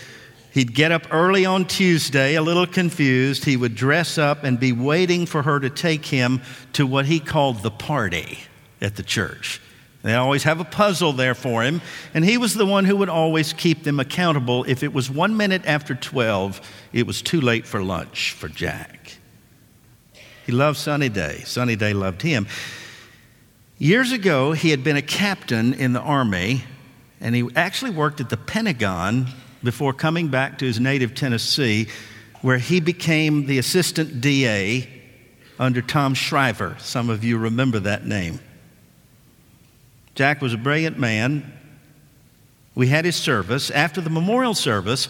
he'd 0.54 0.74
get 0.74 0.92
up 0.92 1.08
early 1.12 1.46
on 1.46 1.66
Tuesday, 1.66 2.36
a 2.36 2.42
little 2.42 2.66
confused. 2.66 3.44
He 3.44 3.58
would 3.58 3.76
dress 3.76 4.18
up 4.18 4.44
and 4.46 4.60
be 4.60 4.72
waiting 4.72 5.26
for 5.26 5.44
her 5.44 5.60
to 5.60 5.70
take 5.70 6.06
him 6.06 6.42
to 6.74 6.88
what 6.88 7.06
he 7.06 7.20
called 7.20 7.62
the 7.62 7.72
party 7.72 8.40
at 8.82 8.96
the 8.96 9.04
church. 9.04 9.62
They 10.10 10.16
always 10.16 10.42
have 10.42 10.60
a 10.60 10.66
puzzle 10.66 11.14
there 11.14 11.36
for 11.36 11.62
him, 11.62 11.84
and 12.16 12.26
he 12.26 12.40
was 12.40 12.56
the 12.56 12.66
one 12.66 12.86
who 12.86 12.98
would 12.98 13.10
always 13.10 13.54
keep 13.54 13.84
them 13.84 14.00
accountable. 14.00 14.64
If 14.64 14.82
it 14.82 14.92
was 14.92 15.08
one 15.08 15.38
minute 15.38 15.62
after 15.68 15.94
12, 15.94 16.60
it 16.94 17.06
was 17.06 17.22
too 17.22 17.40
late 17.40 17.68
for 17.68 17.84
lunch 17.84 18.32
for 18.32 18.48
Jack. 18.48 19.18
He 20.48 20.52
loved 20.52 20.80
Sunny 20.80 21.10
Day. 21.10 21.44
Sunny 21.46 21.76
Day 21.76 21.94
loved 21.94 22.24
him. 22.24 22.48
Years 23.78 24.12
ago, 24.12 24.52
he 24.54 24.72
had 24.72 24.84
been 24.84 24.98
a 24.98 25.04
captain 25.04 25.76
in 25.76 25.94
the 25.94 26.02
Army, 26.02 26.64
and 27.22 27.36
he 27.36 27.48
actually 27.56 27.92
worked 27.92 28.20
at 28.20 28.32
the 28.32 28.38
Pentagon 28.38 29.28
before 29.64 29.94
coming 29.94 30.30
back 30.30 30.58
to 30.58 30.66
his 30.66 30.80
native 30.80 31.14
Tennessee, 31.14 31.88
where 32.42 32.58
he 32.58 32.80
became 32.80 33.46
the 33.46 33.60
assistant 33.60 34.22
DA 34.22 34.90
under 35.60 35.84
Tom 35.84 36.16
Shriver. 36.16 36.78
Some 36.80 37.12
of 37.12 37.24
you 37.24 37.38
remember 37.38 37.80
that 37.82 38.08
name. 38.08 38.40
Jack 40.20 40.42
was 40.42 40.54
a 40.54 40.58
brilliant 40.58 41.00
man. 41.00 41.50
We 42.76 42.88
had 42.88 43.06
his 43.06 43.16
service. 43.16 43.72
After 43.72 44.02
the 44.02 44.10
memorial 44.10 44.54
service, 44.54 45.08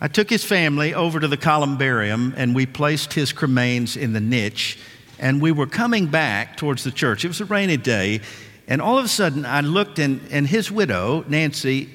I 0.00 0.08
took 0.08 0.28
his 0.28 0.42
family 0.42 0.92
over 0.92 1.20
to 1.20 1.28
the 1.28 1.36
columbarium 1.36 2.34
and 2.36 2.52
we 2.52 2.66
placed 2.66 3.12
his 3.12 3.32
cremains 3.32 3.96
in 3.96 4.14
the 4.14 4.20
niche. 4.20 4.76
And 5.20 5.40
we 5.40 5.52
were 5.52 5.68
coming 5.68 6.08
back 6.08 6.56
towards 6.56 6.82
the 6.82 6.90
church. 6.90 7.24
It 7.24 7.28
was 7.28 7.40
a 7.40 7.44
rainy 7.44 7.76
day. 7.76 8.20
And 8.66 8.82
all 8.82 8.98
of 8.98 9.04
a 9.04 9.08
sudden, 9.08 9.46
I 9.46 9.60
looked, 9.60 10.00
and, 10.00 10.20
and 10.32 10.48
his 10.48 10.68
widow, 10.68 11.24
Nancy, 11.28 11.88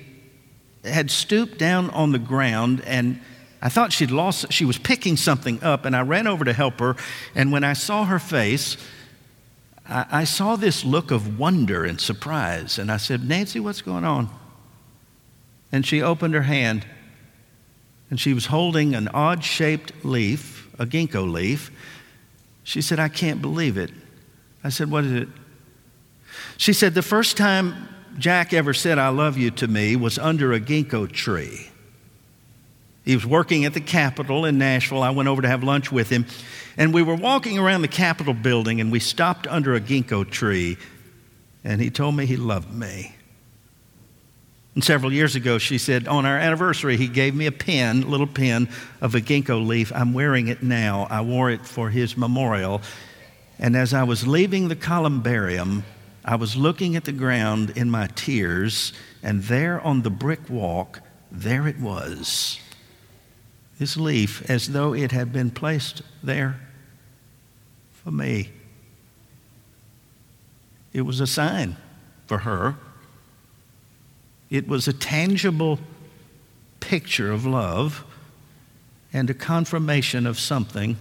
had 0.85 1.11
stooped 1.11 1.57
down 1.57 1.89
on 1.89 2.13
the 2.13 2.19
ground 2.19 2.83
and 2.85 3.19
I 3.61 3.67
thought 3.67 3.91
she'd 3.91 4.11
lost, 4.11 4.53
she 4.53 4.63
was 4.63 4.77
picking 4.77 5.15
something 5.15 5.63
up, 5.63 5.85
and 5.85 5.95
I 5.95 6.01
ran 6.01 6.27
over 6.27 6.43
to 6.43 6.51
help 6.51 6.79
her. 6.79 6.97
And 7.33 7.49
when 7.49 7.63
I 7.63 7.73
saw 7.73 8.03
her 8.03 8.19
face, 8.19 8.75
I, 9.87 10.05
I 10.11 10.23
saw 10.23 10.55
this 10.55 10.85
look 10.85 11.11
of 11.11 11.39
wonder 11.39 11.83
and 11.83 11.99
surprise, 11.99 12.77
and 12.77 12.91
I 12.91 12.97
said, 12.97 13.27
Nancy, 13.27 13.59
what's 13.59 13.81
going 13.81 14.03
on? 14.03 14.29
And 15.71 15.85
she 15.85 16.01
opened 16.01 16.33
her 16.33 16.43
hand, 16.43 16.85
and 18.09 18.19
she 18.19 18.33
was 18.33 18.47
holding 18.47 18.95
an 18.95 19.07
odd 19.09 19.43
shaped 19.43 20.05
leaf, 20.05 20.69
a 20.79 20.85
ginkgo 20.85 21.29
leaf. 21.29 21.71
She 22.63 22.81
said, 22.81 22.99
I 22.99 23.09
can't 23.09 23.41
believe 23.41 23.77
it. 23.77 23.91
I 24.63 24.69
said, 24.69 24.89
What 24.89 25.03
is 25.03 25.11
it? 25.11 25.29
She 26.57 26.73
said, 26.73 26.93
The 26.93 27.01
first 27.01 27.37
time 27.37 27.89
Jack 28.17 28.53
ever 28.53 28.73
said, 28.73 28.97
I 28.97 29.09
love 29.09 29.37
you 29.37 29.51
to 29.51 29.67
me 29.67 29.95
was 29.95 30.17
under 30.19 30.53
a 30.53 30.59
ginkgo 30.59 31.11
tree. 31.11 31.69
He 33.03 33.15
was 33.15 33.25
working 33.25 33.65
at 33.65 33.73
the 33.73 33.81
Capitol 33.81 34.45
in 34.45 34.57
Nashville. 34.57 35.03
I 35.03 35.09
went 35.09 35.27
over 35.27 35.41
to 35.41 35.47
have 35.47 35.63
lunch 35.63 35.91
with 35.91 36.09
him. 36.09 36.25
And 36.77 36.93
we 36.93 37.03
were 37.03 37.15
walking 37.15 37.59
around 37.59 37.81
the 37.81 37.89
Capitol 37.89 38.33
building 38.33 38.79
and 38.79 38.91
we 38.91 38.99
stopped 38.99 39.45
under 39.47 39.75
a 39.75 39.81
ginkgo 39.81 40.29
tree. 40.29 40.77
And 41.63 41.81
he 41.81 41.89
told 41.89 42.15
me 42.15 42.25
he 42.25 42.37
loved 42.37 42.73
me. 42.73 43.15
And 44.75 44.83
several 44.83 45.13
years 45.13 45.35
ago, 45.35 45.59
she 45.59 45.77
said, 45.77 46.07
on 46.07 46.25
our 46.25 46.37
anniversary, 46.37 46.97
he 46.97 47.07
gave 47.07 47.35
me 47.35 47.45
a 47.45 47.51
pin, 47.51 48.03
a 48.03 48.07
little 48.07 48.25
pin 48.25 48.69
of 49.01 49.13
a 49.13 49.21
ginkgo 49.21 49.65
leaf. 49.65 49.91
I'm 49.93 50.13
wearing 50.13 50.47
it 50.47 50.63
now. 50.63 51.05
I 51.11 51.21
wore 51.21 51.51
it 51.51 51.65
for 51.65 51.89
his 51.89 52.17
memorial. 52.17 52.81
And 53.59 53.75
as 53.75 53.93
I 53.93 54.03
was 54.03 54.25
leaving 54.25 54.69
the 54.69 54.75
columbarium, 54.75 55.83
I 56.25 56.37
was 56.37 56.55
looking 56.55 56.95
at 56.95 57.03
the 57.03 57.11
ground 57.11 57.73
in 57.75 57.91
my 57.91 58.07
tears, 58.15 58.93
and 59.21 59.43
there 59.43 59.79
on 59.81 60.01
the 60.01 60.09
brick 60.09 60.49
walk, 60.49 61.01
there 61.31 61.67
it 61.67 61.79
was 61.79 62.59
this 63.83 63.97
leaf 63.97 64.49
as 64.49 64.69
though 64.69 64.93
it 64.93 65.11
had 65.11 65.33
been 65.33 65.51
placed 65.51 66.03
there 66.23 66.57
for 67.91 68.11
me. 68.11 68.49
It 70.93 71.01
was 71.01 71.19
a 71.19 71.27
sign 71.27 71.75
for 72.25 72.37
her. 72.37 72.77
It 74.49 74.69
was 74.69 74.87
a 74.87 74.93
tangible 74.93 75.79
picture 76.79 77.29
of 77.29 77.45
love 77.45 78.05
and 79.11 79.29
a 79.29 79.33
confirmation 79.33 80.25
of 80.25 80.39
something 80.39 80.95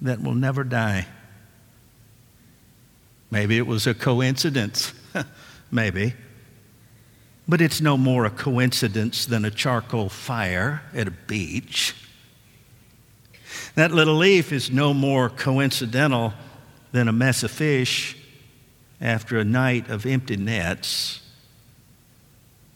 that 0.00 0.22
will 0.22 0.36
never 0.36 0.62
die. 0.62 1.08
Maybe 3.28 3.58
it 3.58 3.66
was 3.66 3.88
a 3.88 3.94
coincidence. 3.94 4.94
Maybe. 5.72 6.14
But 7.48 7.60
it's 7.60 7.80
no 7.80 7.96
more 7.96 8.24
a 8.24 8.30
coincidence 8.30 9.26
than 9.26 9.44
a 9.44 9.50
charcoal 9.50 10.08
fire 10.08 10.82
at 10.92 11.06
a 11.06 11.12
beach. 11.12 11.94
That 13.76 13.92
little 13.92 14.16
leaf 14.16 14.52
is 14.52 14.70
no 14.70 14.92
more 14.92 15.28
coincidental 15.28 16.34
than 16.92 17.08
a 17.08 17.12
mess 17.12 17.42
of 17.42 17.50
fish 17.50 18.16
after 19.00 19.38
a 19.38 19.44
night 19.44 19.88
of 19.90 20.06
empty 20.06 20.36
nets. 20.36 21.20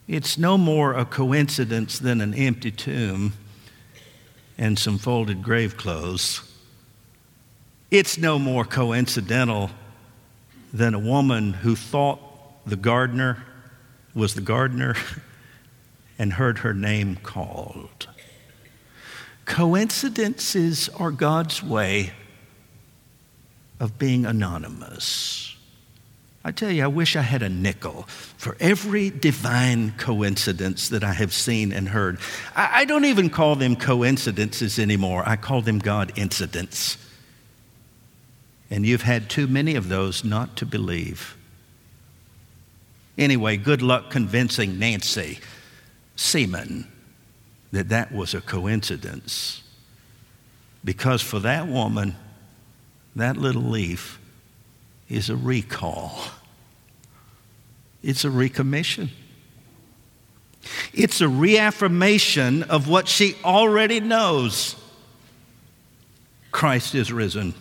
It's 0.06 0.36
no 0.36 0.58
more 0.58 0.94
a 0.94 1.04
coincidence 1.04 1.98
than 1.98 2.20
an 2.20 2.34
empty 2.34 2.70
tomb 2.70 3.32
and 4.58 4.78
some 4.78 4.98
folded 4.98 5.42
grave 5.42 5.76
clothes. 5.76 6.42
It's 7.90 8.18
no 8.18 8.38
more 8.38 8.64
coincidental 8.64 9.70
than 10.72 10.94
a 10.94 10.98
woman 10.98 11.54
who 11.54 11.74
thought 11.74 12.20
the 12.66 12.76
gardener 12.76 13.42
was 14.14 14.34
the 14.34 14.40
gardener 14.40 14.96
and 16.18 16.34
heard 16.34 16.58
her 16.58 16.74
name 16.74 17.16
called. 17.16 18.08
Coincidences 19.44 20.88
are 20.90 21.10
God's 21.10 21.62
way 21.62 22.12
of 23.80 23.98
being 23.98 24.26
anonymous. 24.26 25.56
I 26.44 26.52
tell 26.52 26.70
you, 26.70 26.84
I 26.84 26.86
wish 26.86 27.16
I 27.16 27.22
had 27.22 27.42
a 27.42 27.48
nickel 27.48 28.04
for 28.36 28.56
every 28.60 29.10
divine 29.10 29.92
coincidence 29.98 30.88
that 30.88 31.04
I 31.04 31.12
have 31.12 31.34
seen 31.34 31.72
and 31.72 31.88
heard. 31.88 32.18
I, 32.56 32.80
I 32.80 32.84
don't 32.86 33.04
even 33.04 33.28
call 33.28 33.56
them 33.56 33.76
coincidences 33.76 34.78
anymore, 34.78 35.22
I 35.26 35.36
call 35.36 35.62
them 35.62 35.78
God 35.78 36.12
incidents. 36.16 36.96
And 38.70 38.86
you've 38.86 39.02
had 39.02 39.28
too 39.28 39.48
many 39.48 39.74
of 39.74 39.88
those 39.88 40.24
not 40.24 40.56
to 40.56 40.66
believe. 40.66 41.36
Anyway, 43.20 43.58
good 43.58 43.82
luck 43.82 44.08
convincing 44.08 44.78
Nancy 44.78 45.38
Seaman 46.16 46.90
that 47.70 47.90
that 47.90 48.10
was 48.12 48.32
a 48.32 48.40
coincidence. 48.40 49.62
Because 50.82 51.20
for 51.20 51.38
that 51.40 51.68
woman, 51.68 52.16
that 53.14 53.36
little 53.36 53.60
leaf 53.60 54.18
is 55.10 55.28
a 55.28 55.36
recall, 55.36 56.18
it's 58.02 58.24
a 58.24 58.28
recommission. 58.28 59.10
It's 60.92 61.20
a 61.22 61.28
reaffirmation 61.28 62.64
of 62.64 62.86
what 62.86 63.08
she 63.08 63.34
already 63.44 64.00
knows 64.00 64.76
Christ 66.52 66.94
is 66.94 67.12
risen, 67.12 67.54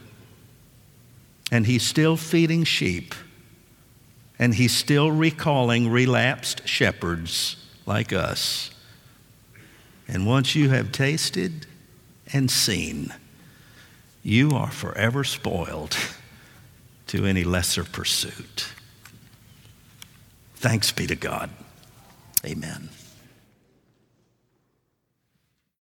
and 1.52 1.66
he's 1.66 1.84
still 1.84 2.18
feeding 2.18 2.66
sheep 2.66 3.14
and 4.40 4.56
he's 4.56 4.76
still 4.76 5.12
recalling 5.12 5.90
relapsed 5.90 6.66
shepherds 6.68 7.58
like 7.86 8.14
us. 8.14 8.72
And 10.08 10.26
once 10.26 10.56
you 10.56 10.70
have 10.70 10.92
tasted 10.92 11.68
and 12.32 12.50
seen, 12.50 13.14
you 14.24 14.52
are 14.52 14.72
forever 14.72 15.24
spoiled 15.24 15.96
to 17.08 17.26
any 17.26 17.44
lesser 17.44 17.84
pursuit. 17.84 18.68
Thanks 20.56 20.92
be 20.92 21.06
to 21.08 21.16
God. 21.16 21.50
Amen. 22.46 22.90